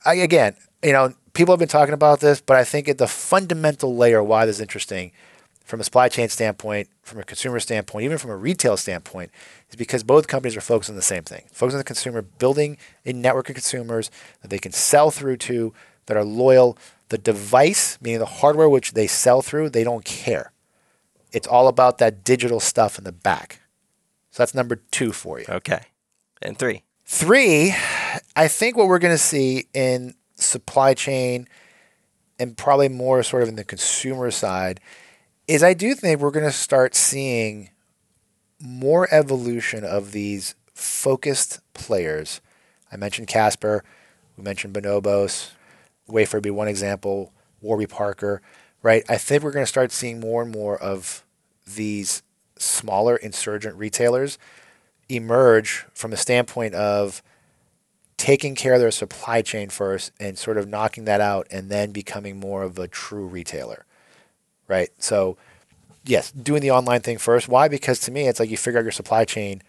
I, 0.05 0.15
again, 0.15 0.57
you 0.83 0.93
know, 0.93 1.15
people 1.35 1.53
have 1.53 1.59
been 1.59 1.69
talking 1.69 1.95
about 1.95 2.21
this, 2.21 2.41
but 2.41 2.57
I 2.57 2.65
think 2.65 2.89
at 2.89 2.99
the 2.99 3.07
fundamental 3.07 3.97
layer 3.97 4.23
why 4.23 4.47
this 4.47 4.57
is 4.57 4.63
interesting 4.63 5.13
from 5.65 5.81
a 5.81 5.85
supply 5.85 6.09
chain 6.09 6.29
standpoint, 6.29 6.89
from 7.03 7.19
a 7.19 7.25
consumer 7.25 7.59
standpoint, 7.59 8.05
even 8.05 8.19
from 8.19 8.31
a 8.31 8.37
retail 8.37 8.77
standpoint, 8.77 9.31
is 9.69 9.77
because 9.77 10.05
both 10.05 10.29
companies 10.29 10.57
are 10.57 10.61
focused 10.61 10.91
on 10.91 10.97
the 10.97 11.03
same 11.03 11.25
thing. 11.25 11.43
Focused 11.53 11.75
on 11.75 11.79
the 11.79 11.85
consumer, 11.85 12.23
building 12.23 12.79
a 13.05 13.13
network 13.13 13.49
of 13.49 13.57
consumers 13.57 14.11
that 14.43 14.49
they 14.49 14.59
can 14.59 14.73
sell 14.73 15.11
through 15.11 15.37
to, 15.37 15.75
that 16.07 16.17
are 16.17 16.25
loyal. 16.25 16.79
The 17.09 17.19
device, 17.19 17.99
meaning 18.01 18.19
the 18.19 18.27
hardware 18.27 18.69
which 18.69 18.93
they 18.93 19.07
sell 19.07 19.43
through, 19.43 19.71
they 19.71 19.85
don't 19.85 20.05
care. 20.05 20.53
It's 21.33 21.47
all 21.47 21.69
about 21.69 21.99
that 21.99 22.25
digital 22.25 22.61
stuff 22.61 22.99
in 22.99 23.05
the 23.05 23.13
back. 23.13 23.61
So 24.31 24.43
that's 24.43 24.55
number 24.55 24.77
two 24.91 25.13
for 25.13 25.39
you. 25.39 25.47
Okay. 25.49 25.81
And 26.43 26.59
three. 26.59 26.83
Three, 27.05 27.75
I 28.35 28.49
think 28.49 28.77
what 28.77 28.89
we're 28.89 28.99
going 28.99 29.15
to 29.15 29.19
see 29.19 29.67
in 29.73 30.15
supply 30.35 30.95
chain 30.95 31.47
and 32.39 32.57
probably 32.57 32.89
more 32.89 33.23
sort 33.23 33.43
of 33.43 33.49
in 33.49 33.57
the 33.57 33.65
consumer 33.65 34.31
side 34.31 34.81
is 35.47 35.63
I 35.63 35.75
do 35.75 35.95
think 35.95 36.21
we're 36.21 36.33
going 36.33 36.45
to 36.45 36.53
start 36.53 36.95
seeing 36.95 37.71
more 38.61 39.09
evolution 39.13 39.85
of 39.85 40.13
these 40.13 40.55
focused 40.75 41.61
players. 41.75 42.41
I 42.91 42.97
mentioned 42.97 43.29
Casper, 43.29 43.85
we 44.37 44.43
mentioned 44.43 44.75
Bonobos, 44.75 45.51
Would 46.09 46.43
be 46.43 46.51
one 46.51 46.69
example, 46.69 47.33
Warby 47.61 47.87
Parker, 47.87 48.43
right? 48.83 49.05
I 49.09 49.17
think 49.17 49.43
we're 49.43 49.53
going 49.53 49.65
to 49.65 49.69
start 49.69 49.93
seeing 49.93 50.21
more 50.21 50.43
and 50.43 50.53
more 50.53 50.81
of 50.81 51.25
these 51.67 52.23
smaller 52.59 53.17
insurgent 53.17 53.77
retailers 53.77 54.39
emerge 55.09 55.85
from 55.93 56.13
a 56.13 56.17
standpoint 56.17 56.75
of 56.75 57.23
taking 58.17 58.55
care 58.55 58.75
of 58.75 58.81
their 58.81 58.91
supply 58.91 59.43
chain 59.43 59.69
first 59.69 60.11
and 60.19 60.39
sort 60.39 60.57
of 60.57 60.69
knocking 60.69 61.05
that 61.05 61.21
out 61.21 61.47
and 61.51 61.69
then 61.69 61.93
becoming 61.93 62.39
more 62.39 62.63
of 62.63 62.79
a 62.79 62.89
true 62.89 63.27
retailer. 63.27 63.85
Right? 64.69 64.91
So, 64.99 65.37
yes, 66.05 66.33
doing 66.33 66.63
the 66.63 66.71
online 66.71 67.01
thing 67.01 67.19
first. 67.19 67.49
Why? 67.49 67.69
Because 67.69 68.01
to 68.01 68.11
me, 68.11 68.27
it's 68.27 68.41
like 68.41 68.51
you 68.51 68.57
figure 68.57 68.81
out 68.81 68.85
your 68.85 68.93
supply 68.93 69.25
chain 69.25 69.63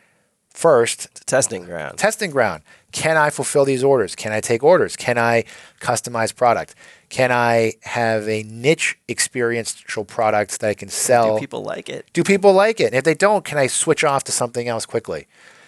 first, 0.57 1.07
testing 1.27 1.63
ground. 1.65 1.99
testing 1.99 2.31
ground. 2.31 2.63
Can 2.91 3.15
I 3.15 3.29
fulfill 3.29 3.63
these 3.63 3.83
orders? 3.83 4.15
Can 4.15 4.31
I 4.31 4.41
take 4.41 4.63
orders? 4.63 4.95
Can 4.95 5.17
I 5.17 5.43
customize 5.79 6.35
product? 6.35 6.73
Can 7.09 7.31
I 7.31 7.73
have 7.83 8.27
a 8.27 8.41
niche 8.43 8.97
experiential 9.07 10.03
product 10.03 10.59
that 10.59 10.67
I 10.67 10.73
can 10.73 10.89
sell? 10.89 11.35
Do 11.35 11.39
people 11.39 11.61
like 11.61 11.89
it? 11.89 12.07
do 12.11 12.23
people 12.23 12.53
like 12.53 12.79
it? 12.79 12.85
And 12.85 12.95
if 12.95 13.03
they 13.03 13.13
don't, 13.13 13.45
can 13.45 13.59
I 13.59 13.67
switch 13.67 14.03
off 14.03 14.23
to 14.25 14.31
something 14.31 14.67
else 14.67 14.87
quickly? 14.87 15.27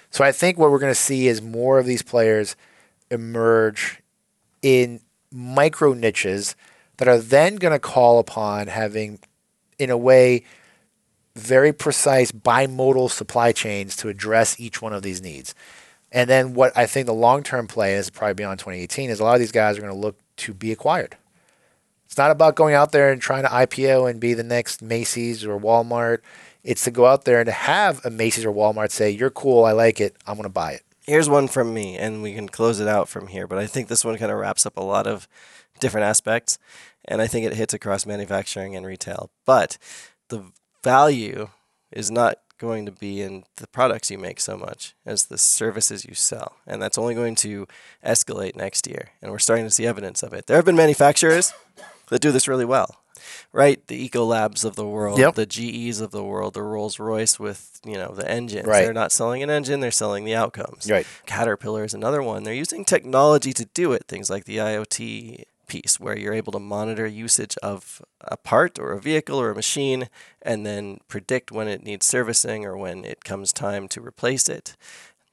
So 0.10 0.23
I 0.23 0.32
think 0.32 0.58
what 0.58 0.71
we're 0.71 0.80
going 0.80 0.91
to 0.91 0.99
see 0.99 1.28
is 1.28 1.39
more 1.39 1.78
of 1.78 1.86
these 1.86 2.02
players 2.02 2.56
emerge 3.12 4.02
in 4.63 5.02
micro 5.32 5.93
niches 5.93 6.56
that 6.97 7.08
are 7.08 7.19
then 7.19 7.58
going 7.58 7.73
to 7.73 7.80
call 7.80 8.17
upon 8.17 8.67
having, 8.67 9.19
in 9.78 9.91
a 9.91 9.97
way, 9.97 10.43
very 11.39 11.73
precise 11.73 12.32
bimodal 12.32 13.10
supply 13.10 13.52
chains 13.52 13.95
to 13.97 14.10
address 14.10 14.60
each 14.60 14.82
one 14.82 14.93
of 14.93 15.02
these 15.02 15.21
needs. 15.21 15.56
And 16.12 16.30
then 16.30 16.54
what 16.54 16.75
I 16.78 16.86
think 16.86 17.06
the 17.06 17.13
long 17.13 17.43
term 17.43 17.67
play 17.67 17.93
is 17.93 18.10
probably 18.10 18.34
beyond 18.34 18.60
2018 18.60 19.10
is 19.10 19.19
a 19.19 19.23
lot 19.23 19.36
of 19.36 19.39
these 19.39 19.52
guys 19.52 19.78
are 19.78 19.82
going 19.82 19.93
to 19.93 19.99
look 19.99 20.17
to 20.38 20.54
be 20.54 20.71
acquired. 20.71 21.17
It's 22.06 22.17
not 22.17 22.32
about 22.32 22.56
going 22.56 22.73
out 22.73 22.91
there 22.91 23.12
and 23.12 23.21
trying 23.21 23.43
to 23.43 23.49
IPO 23.49 24.10
and 24.10 24.19
be 24.19 24.34
the 24.34 24.43
next 24.43 24.82
Macy's 24.82 25.45
or 25.45 25.60
Walmart. 25.60 26.19
It's 26.63 26.84
to 26.86 26.91
go 26.91 27.06
out 27.06 27.25
there 27.25 27.39
and 27.39 27.45
to 27.45 27.52
have 27.52 28.04
a 28.04 28.10
Macy's 28.10 28.45
or 28.45 28.52
Walmart 28.52 28.91
say, 28.91 29.12
"You're 29.12 29.30
cool, 29.30 29.63
I 29.63 29.73
like 29.73 30.02
it, 30.02 30.15
I'm 30.25 30.34
going 30.36 30.43
to 30.43 30.49
buy 30.49 30.71
it." 30.71 30.82
Here's 31.06 31.30
one 31.30 31.47
from 31.47 31.73
me, 31.73 31.97
and 31.97 32.23
we 32.23 32.34
can 32.34 32.49
close 32.49 32.80
it 32.80 32.88
out 32.88 33.10
from 33.10 33.28
here. 33.28 33.47
But 33.47 33.60
I 33.60 33.67
think 33.67 33.88
this 33.88 34.04
one 34.04 34.17
kind 34.17 34.32
of 34.32 34.39
wraps 34.39 34.65
up 34.65 34.78
a 34.78 34.84
lot 34.84 35.06
of 35.06 35.28
different 35.80 36.06
aspects, 36.06 36.58
and 37.06 37.21
I 37.21 37.28
think 37.28 37.45
it 37.45 37.54
hits 37.54 37.73
across 37.73 38.06
manufacturing 38.06 38.75
and 38.75 38.86
retail. 38.86 39.30
But 39.45 39.78
the 40.30 40.52
value 40.84 41.50
is 41.92 42.10
not 42.12 42.38
going 42.58 42.86
to 42.86 42.92
be 42.92 43.22
in 43.22 43.46
the 43.56 43.68
products 43.68 44.12
you 44.12 44.18
make 44.18 44.39
so 44.39 44.58
much 44.58 44.94
as 45.06 45.26
the 45.26 45.38
services 45.38 46.06
you 46.06 46.13
sell. 46.13 46.58
And 46.68 46.82
that's 46.82 46.98
only 46.98 47.15
going 47.15 47.36
to 47.36 47.65
escalate 48.06 48.56
next 48.56 48.86
year. 48.88 49.10
And 49.22 49.32
we're 49.32 49.39
starting 49.39 49.65
to 49.65 49.72
see 49.72 49.88
evidence 49.88 50.24
of 50.24 50.34
it. 50.34 50.46
There 50.48 50.58
have 50.58 50.65
been 50.65 50.76
manufacturers 50.76 51.54
that 52.10 52.22
do 52.22 52.32
this 52.32 52.48
really 52.48 52.65
well. 52.65 52.98
Right, 53.52 53.86
the 53.88 54.08
Ecolabs 54.08 54.63
of 54.63 54.76
the 54.76 54.86
world, 54.86 55.20
Yep. 55.20 55.36
the 55.36 55.46
GEs 55.46 56.00
of 56.00 56.12
the 56.12 56.24
world, 56.24 56.54
the 56.54 56.63
Rolls 56.63 57.00
Royce 57.00 57.38
with 57.39 57.80
you 57.86 57.96
know 57.96 58.13
the 58.13 58.30
engines. 58.30 58.65
Right. 58.65 58.84
They're 58.84 58.94
not 58.94 59.12
selling 59.12 59.44
an 59.44 59.50
engine; 59.50 59.82
they're 59.82 59.92
selling 59.92 60.24
the 60.24 60.36
outcomes. 60.36 60.89
Right. 60.89 61.06
Caterpillar 61.26 61.84
is 61.84 61.94
another 61.94 62.24
one. 62.24 62.44
They're 62.44 62.54
using 62.54 62.86
technology 62.86 63.52
to 63.54 63.65
do 63.65 63.92
it. 63.92 64.06
Things 64.08 64.30
like 64.30 64.46
the 64.46 64.58
IoT 64.58 65.44
piece, 65.69 65.99
where 65.99 66.17
you're 66.17 66.34
able 66.34 66.51
to 66.51 66.60
monitor 66.60 67.08
usage 67.08 67.55
of 67.63 68.01
a 68.21 68.36
part 68.36 68.77
or 68.77 68.91
a 68.91 68.99
vehicle 68.99 69.39
or 69.39 69.51
a 69.51 69.55
machine, 69.55 70.10
and 70.41 70.65
then 70.65 70.99
predict 71.08 71.51
when 71.53 71.69
it 71.69 71.84
needs 71.84 72.05
servicing 72.05 72.65
or 72.65 72.75
when 72.75 73.05
it 73.05 73.23
comes 73.23 73.53
time 73.53 73.88
to 73.88 74.01
replace 74.01 74.49
it, 74.49 74.75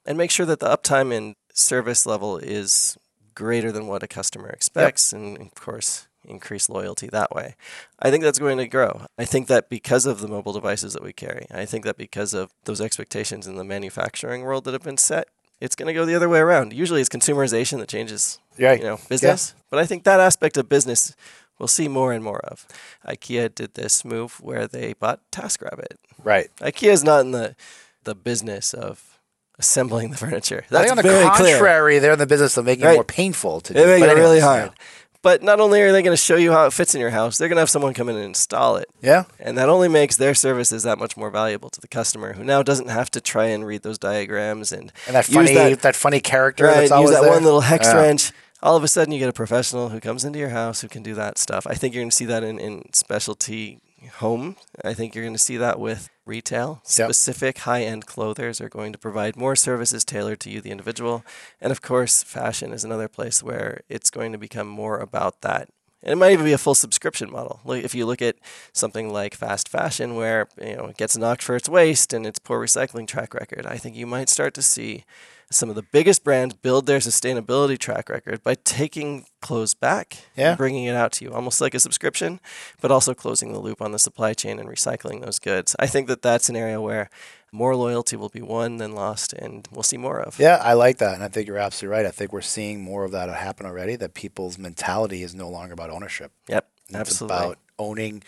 and 0.05 0.17
make 0.17 0.31
sure 0.31 0.45
that 0.45 0.61
the 0.61 0.69
uptime 0.69 1.13
and 1.13 1.35
service 1.53 2.05
level 2.05 2.37
is 2.37 2.97
greater 3.35 3.71
than 3.71 3.87
what 3.87 4.03
a 4.03 4.07
customer 4.07 4.47
expects, 4.47 5.11
and 5.11 5.37
of 5.37 5.53
course 5.55 6.07
increase 6.23 6.69
loyalty 6.69 7.07
that 7.07 7.33
way. 7.33 7.55
I 7.99 8.11
think 8.11 8.23
that's 8.23 8.39
going 8.39 8.57
to 8.57 8.67
grow. 8.67 9.05
I 9.17 9.25
think 9.25 9.47
that 9.47 9.69
because 9.69 10.05
of 10.05 10.19
the 10.19 10.27
mobile 10.27 10.53
devices 10.53 10.93
that 10.93 11.03
we 11.03 11.13
carry, 11.13 11.47
I 11.49 11.65
think 11.65 11.85
that 11.85 11.97
because 11.97 12.33
of 12.33 12.51
those 12.65 12.81
expectations 12.81 13.47
in 13.47 13.55
the 13.55 13.63
manufacturing 13.63 14.41
world 14.41 14.65
that 14.65 14.73
have 14.73 14.83
been 14.83 14.97
set, 14.97 15.29
it's 15.59 15.75
going 15.75 15.87
to 15.87 15.93
go 15.93 16.05
the 16.05 16.15
other 16.15 16.29
way 16.29 16.39
around. 16.39 16.73
Usually 16.73 17.01
it's 17.01 17.09
consumerization 17.09 17.79
that 17.79 17.87
changes, 17.89 18.39
Right. 18.59 18.79
you 18.79 18.85
know, 18.85 18.99
business. 19.09 19.53
But 19.69 19.79
I 19.79 19.85
think 19.85 20.03
that 20.03 20.19
aspect 20.19 20.57
of 20.57 20.69
business 20.69 21.15
we'll 21.59 21.67
see 21.67 21.87
more 21.87 22.13
and 22.13 22.23
more 22.23 22.39
of. 22.41 22.67
IKEA 23.07 23.53
did 23.53 23.73
this 23.73 24.05
move 24.05 24.39
where 24.41 24.67
they 24.67 24.93
bought 24.93 25.19
TaskRabbit. 25.31 25.97
Right. 26.23 26.49
IKEA 26.61 26.91
is 26.91 27.03
not 27.03 27.21
in 27.21 27.31
the 27.31 27.55
the 28.03 28.13
business 28.15 28.73
of 28.73 29.19
assembling 29.59 30.11
the 30.11 30.17
furniture. 30.17 30.63
I 30.65 30.67
That's 30.69 30.83
think 30.89 30.91
on 30.91 30.97
the 30.97 31.03
very 31.03 31.29
clear. 31.35 31.55
contrary, 31.57 31.99
they're 31.99 32.13
in 32.13 32.19
the 32.19 32.27
business 32.27 32.55
of 32.57 32.65
making 32.65 32.85
it 32.85 32.93
more 32.93 33.03
painful 33.03 33.59
to 33.61 33.73
do. 33.73 33.79
They 33.79 33.85
make 33.85 33.99
But 34.01 34.09
it 34.09 34.13
really 34.21 34.37
anyways, 34.39 34.43
hard. 34.43 34.71
But 35.21 35.41
not 35.43 35.59
only 35.59 35.81
are 35.81 35.91
they 35.91 36.01
going 36.01 36.13
to 36.15 36.21
show 36.21 36.35
you 36.35 36.51
how 36.51 36.65
it 36.67 36.73
fits 36.73 36.93
in 36.95 37.01
your 37.01 37.09
house, 37.09 37.37
they're 37.37 37.47
going 37.49 37.57
to 37.57 37.61
have 37.61 37.69
someone 37.69 37.93
come 37.93 38.07
in 38.09 38.15
and 38.15 38.25
install 38.25 38.77
it. 38.77 38.87
Yeah. 39.01 39.23
And 39.39 39.57
that 39.57 39.67
only 39.69 39.87
makes 39.89 40.15
their 40.15 40.33
services 40.35 40.83
that 40.83 40.97
much 40.99 41.17
more 41.17 41.29
valuable 41.29 41.69
to 41.71 41.81
the 41.81 41.87
customer 41.87 42.33
who 42.33 42.43
now 42.43 42.63
doesn't 42.63 42.89
have 42.89 43.09
to 43.11 43.21
try 43.21 43.45
and 43.45 43.65
read 43.65 43.83
those 43.83 43.97
diagrams 43.97 44.71
and, 44.71 44.91
And 45.07 45.15
that 45.15 45.27
use 45.27 45.35
funny, 45.35 45.53
that, 45.53 45.81
that, 45.81 45.95
funny 45.95 46.19
character 46.19 46.65
right, 46.65 46.89
that's 46.89 47.01
use 47.01 47.11
that 47.11 47.21
there. 47.21 47.31
one 47.31 47.43
little 47.43 47.61
hex 47.61 47.87
Yeah. 47.87 47.95
wrench. 48.01 48.31
All 48.63 48.75
of 48.75 48.83
a 48.83 48.87
sudden, 48.87 49.11
you 49.13 49.19
get 49.19 49.29
a 49.29 49.33
professional 49.33 49.89
who 49.89 49.99
comes 49.99 50.23
into 50.25 50.39
your 50.39 50.49
house 50.49 50.81
who 50.81 50.87
can 50.87 51.03
do 51.03 51.13
that 51.15 51.37
stuff. 51.37 51.67
I 51.67 51.73
think 51.75 51.93
you're 51.93 52.01
going 52.03 52.09
to 52.09 52.15
see 52.15 52.25
that 52.25 52.43
in, 52.43 52.57
in 52.59 52.91
specialty 52.93 53.79
home. 54.15 54.55
I 54.83 54.93
think 54.93 55.13
you're 55.13 55.23
going 55.23 55.35
to 55.35 55.39
see 55.39 55.57
that 55.57 55.79
with 55.79 56.09
retail. 56.27 56.81
Specific 57.05 57.59
high 57.59 57.83
end 57.83 58.05
clothers 58.05 58.61
are 58.61 58.69
going 58.69 58.91
to 58.91 58.99
provide 58.99 59.35
more 59.35 59.55
services 59.55 60.03
tailored 60.03 60.39
to 60.41 60.49
you, 60.49 60.61
the 60.61 60.71
individual. 60.71 61.23
And 61.61 61.71
of 61.71 61.81
course, 61.81 62.23
fashion 62.23 62.73
is 62.73 62.83
another 62.83 63.07
place 63.07 63.41
where 63.41 63.81
it's 63.89 64.09
going 64.09 64.31
to 64.33 64.37
become 64.37 64.67
more 64.67 64.99
about 64.99 65.41
that. 65.41 65.69
And 66.03 66.13
it 66.13 66.15
might 66.17 66.31
even 66.31 66.45
be 66.45 66.53
a 66.53 66.57
full 66.59 66.75
subscription 66.75 67.31
model. 67.31 67.59
Like 67.65 67.83
if 67.83 67.95
you 67.95 68.05
look 68.05 68.21
at 68.21 68.35
something 68.71 69.11
like 69.11 69.33
fast 69.33 69.67
fashion, 69.67 70.15
where 70.15 70.47
you 70.61 70.75
know 70.75 70.85
it 70.85 70.97
gets 70.97 71.17
knocked 71.17 71.41
for 71.41 71.55
its 71.55 71.67
waste 71.67 72.13
and 72.13 72.25
its 72.25 72.39
poor 72.39 72.63
recycling 72.63 73.07
track 73.07 73.33
record, 73.33 73.65
I 73.65 73.77
think 73.77 73.95
you 73.95 74.05
might 74.05 74.29
start 74.29 74.53
to 74.55 74.61
see 74.61 75.05
some 75.49 75.69
of 75.69 75.75
the 75.75 75.81
biggest 75.83 76.23
brands 76.23 76.53
build 76.53 76.85
their 76.87 76.99
sustainability 76.99 77.77
track 77.77 78.09
record 78.09 78.43
by 78.43 78.55
taking 78.55 79.25
clothes 79.41 79.73
back 79.73 80.17
Yeah. 80.35 80.49
and 80.49 80.57
bringing 80.57 80.83
it 80.85 80.95
out 80.95 81.13
to 81.13 81.25
you, 81.25 81.31
almost 81.33 81.61
like 81.61 81.73
a 81.73 81.79
subscription, 81.79 82.39
but 82.81 82.91
also 82.91 83.13
closing 83.13 83.53
the 83.53 83.59
loop 83.59 83.81
on 83.81 83.93
the 83.93 83.99
supply 83.99 84.33
chain 84.33 84.59
and 84.59 84.67
recycling 84.67 85.21
those 85.23 85.39
goods. 85.39 85.75
I 85.79 85.87
think 85.87 86.07
that 86.09 86.21
that's 86.21 86.49
an 86.49 86.57
area 86.57 86.81
where 86.81 87.09
more 87.53 87.77
loyalty 87.77 88.17
will 88.17 88.27
be 88.27 88.41
won 88.41 88.75
than 88.75 88.91
lost, 88.93 89.31
and 89.31 89.65
we'll 89.71 89.83
see 89.83 89.95
more 89.97 90.19
of. 90.19 90.37
Yeah, 90.37 90.57
I 90.61 90.73
like 90.73 90.97
that, 90.97 91.13
and 91.13 91.23
I 91.23 91.29
think 91.29 91.47
you're 91.47 91.57
absolutely 91.57 91.95
right. 91.97 92.05
I 92.05 92.11
think 92.11 92.33
we're 92.33 92.41
seeing 92.41 92.81
more 92.81 93.05
of 93.05 93.11
that 93.11 93.29
happen 93.29 93.65
already. 93.65 93.95
That 93.95 94.13
people's 94.13 94.57
mentality 94.57 95.23
is 95.23 95.33
no 95.33 95.47
longer 95.49 95.71
about 95.73 95.89
ownership. 95.89 96.33
Yep, 96.49 96.67
It's 96.87 96.95
absolutely. 96.95 97.37
about 97.37 97.57
owning. 97.79 98.23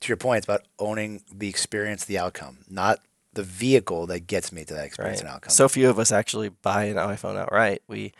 To 0.00 0.08
your 0.08 0.16
point, 0.16 0.38
it's 0.38 0.46
about 0.46 0.64
owning 0.80 1.22
the 1.32 1.48
experience, 1.48 2.04
the 2.04 2.18
outcome, 2.18 2.58
not 2.68 2.98
the 3.36 3.42
vehicle 3.44 4.06
that 4.08 4.26
gets 4.26 4.50
me 4.52 4.64
to 4.64 4.74
that 4.74 4.84
experience 4.84 5.18
Right. 5.18 5.26
and 5.26 5.34
outcome. 5.36 5.50
So 5.50 5.68
few 5.68 5.88
of 5.88 5.98
us 5.98 6.10
actually 6.10 6.48
buy 6.50 6.84
an 6.84 6.96
iPhone 6.96 7.36
outright. 7.38 7.82
We 7.86 8.12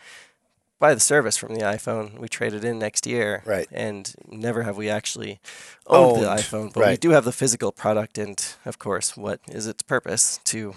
buy 0.79 0.93
the 0.93 0.99
service 0.99 1.35
from 1.37 1.53
the 1.55 1.61
iPhone. 1.61 2.17
We 2.19 2.27
trade 2.29 2.53
it 2.53 2.63
in 2.63 2.79
next 2.79 3.05
year. 3.05 3.43
Right. 3.45 3.67
And 3.71 4.13
never 4.27 4.63
have 4.63 4.77
we 4.77 4.89
actually 4.89 5.39
owned, 5.87 6.23
the 6.23 6.27
iPhone. 6.27 6.71
But 6.73 6.87
we 6.87 6.97
do 6.97 7.09
have 7.11 7.25
the 7.25 7.31
physical 7.31 7.71
product 7.71 8.17
and 8.17 8.37
of 8.65 8.79
course 8.79 9.17
what 9.17 9.39
is 9.49 9.67
its 9.67 9.83
purpose 9.83 10.39
to 10.45 10.75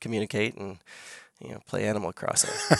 communicate 0.00 0.56
and 0.56 0.78
you 1.40 1.50
know 1.52 1.60
play 1.66 1.84
Animal 1.86 2.12
Crossing. 2.12 2.50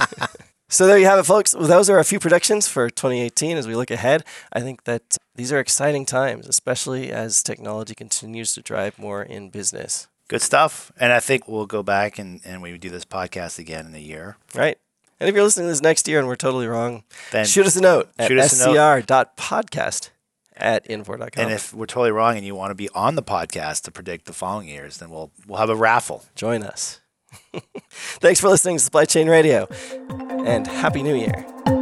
So 0.72 0.86
there 0.86 0.96
you 0.96 1.04
have 1.04 1.18
it, 1.18 1.24
folks. 1.24 1.54
Well, 1.54 1.68
those 1.68 1.90
are 1.90 1.98
a 1.98 2.04
few 2.04 2.18
predictions 2.18 2.66
for 2.66 2.88
2018 2.88 3.58
as 3.58 3.66
we 3.68 3.74
look 3.74 3.90
ahead. 3.90 4.24
I 4.54 4.60
think 4.60 4.84
that 4.84 5.18
these 5.34 5.52
are 5.52 5.58
exciting 5.60 6.06
times, 6.06 6.48
especially 6.48 7.12
as 7.12 7.42
technology 7.42 7.94
continues 7.94 8.54
to 8.54 8.62
drive 8.62 8.98
more 8.98 9.22
in 9.22 9.50
business. 9.50 10.08
Good 10.32 10.42
stuff. 10.42 10.90
And 10.98 11.12
I 11.12 11.20
think 11.20 11.46
we'll 11.46 11.66
go 11.66 11.82
back 11.82 12.18
and, 12.18 12.40
and 12.44 12.62
we 12.62 12.76
do 12.78 12.88
this 12.90 13.04
podcast 13.04 13.58
again 13.58 13.86
in 13.86 13.94
a 13.94 13.98
year. 13.98 14.36
Right. 14.54 14.78
And 15.20 15.28
if 15.28 15.34
you're 15.34 15.44
listening 15.44 15.66
to 15.66 15.72
this 15.72 15.82
next 15.82 16.08
year 16.08 16.18
and 16.18 16.26
we're 16.26 16.36
totally 16.36 16.66
wrong, 16.66 17.04
Then 17.30 17.44
shoot 17.46 17.66
us 17.66 17.76
a 17.76 17.80
note 17.80 18.10
at 18.18 18.28
shoot 18.28 18.38
us 18.38 18.60
a 18.60 18.72
note. 18.72 19.02
scr.podcast 19.04 20.10
at 20.56 20.88
infor.com. 20.88 21.28
And 21.36 21.52
if 21.52 21.72
we're 21.74 21.86
totally 21.86 22.10
wrong 22.10 22.36
and 22.36 22.44
you 22.46 22.54
want 22.54 22.70
to 22.70 22.74
be 22.74 22.88
on 22.94 23.14
the 23.14 23.22
podcast 23.22 23.82
to 23.82 23.90
predict 23.90 24.24
the 24.24 24.32
following 24.32 24.68
years, 24.68 24.96
then 24.98 25.10
we'll 25.10 25.30
we'll 25.46 25.58
have 25.58 25.70
a 25.70 25.76
raffle. 25.76 26.24
Join 26.34 26.62
us. 26.62 27.00
Thanks 27.90 28.40
for 28.40 28.48
listening 28.48 28.76
to 28.78 28.82
Supply 28.82 29.04
Chain 29.04 29.28
Radio 29.28 29.68
and 30.46 30.66
Happy 30.66 31.02
New 31.02 31.14
Year. 31.14 31.81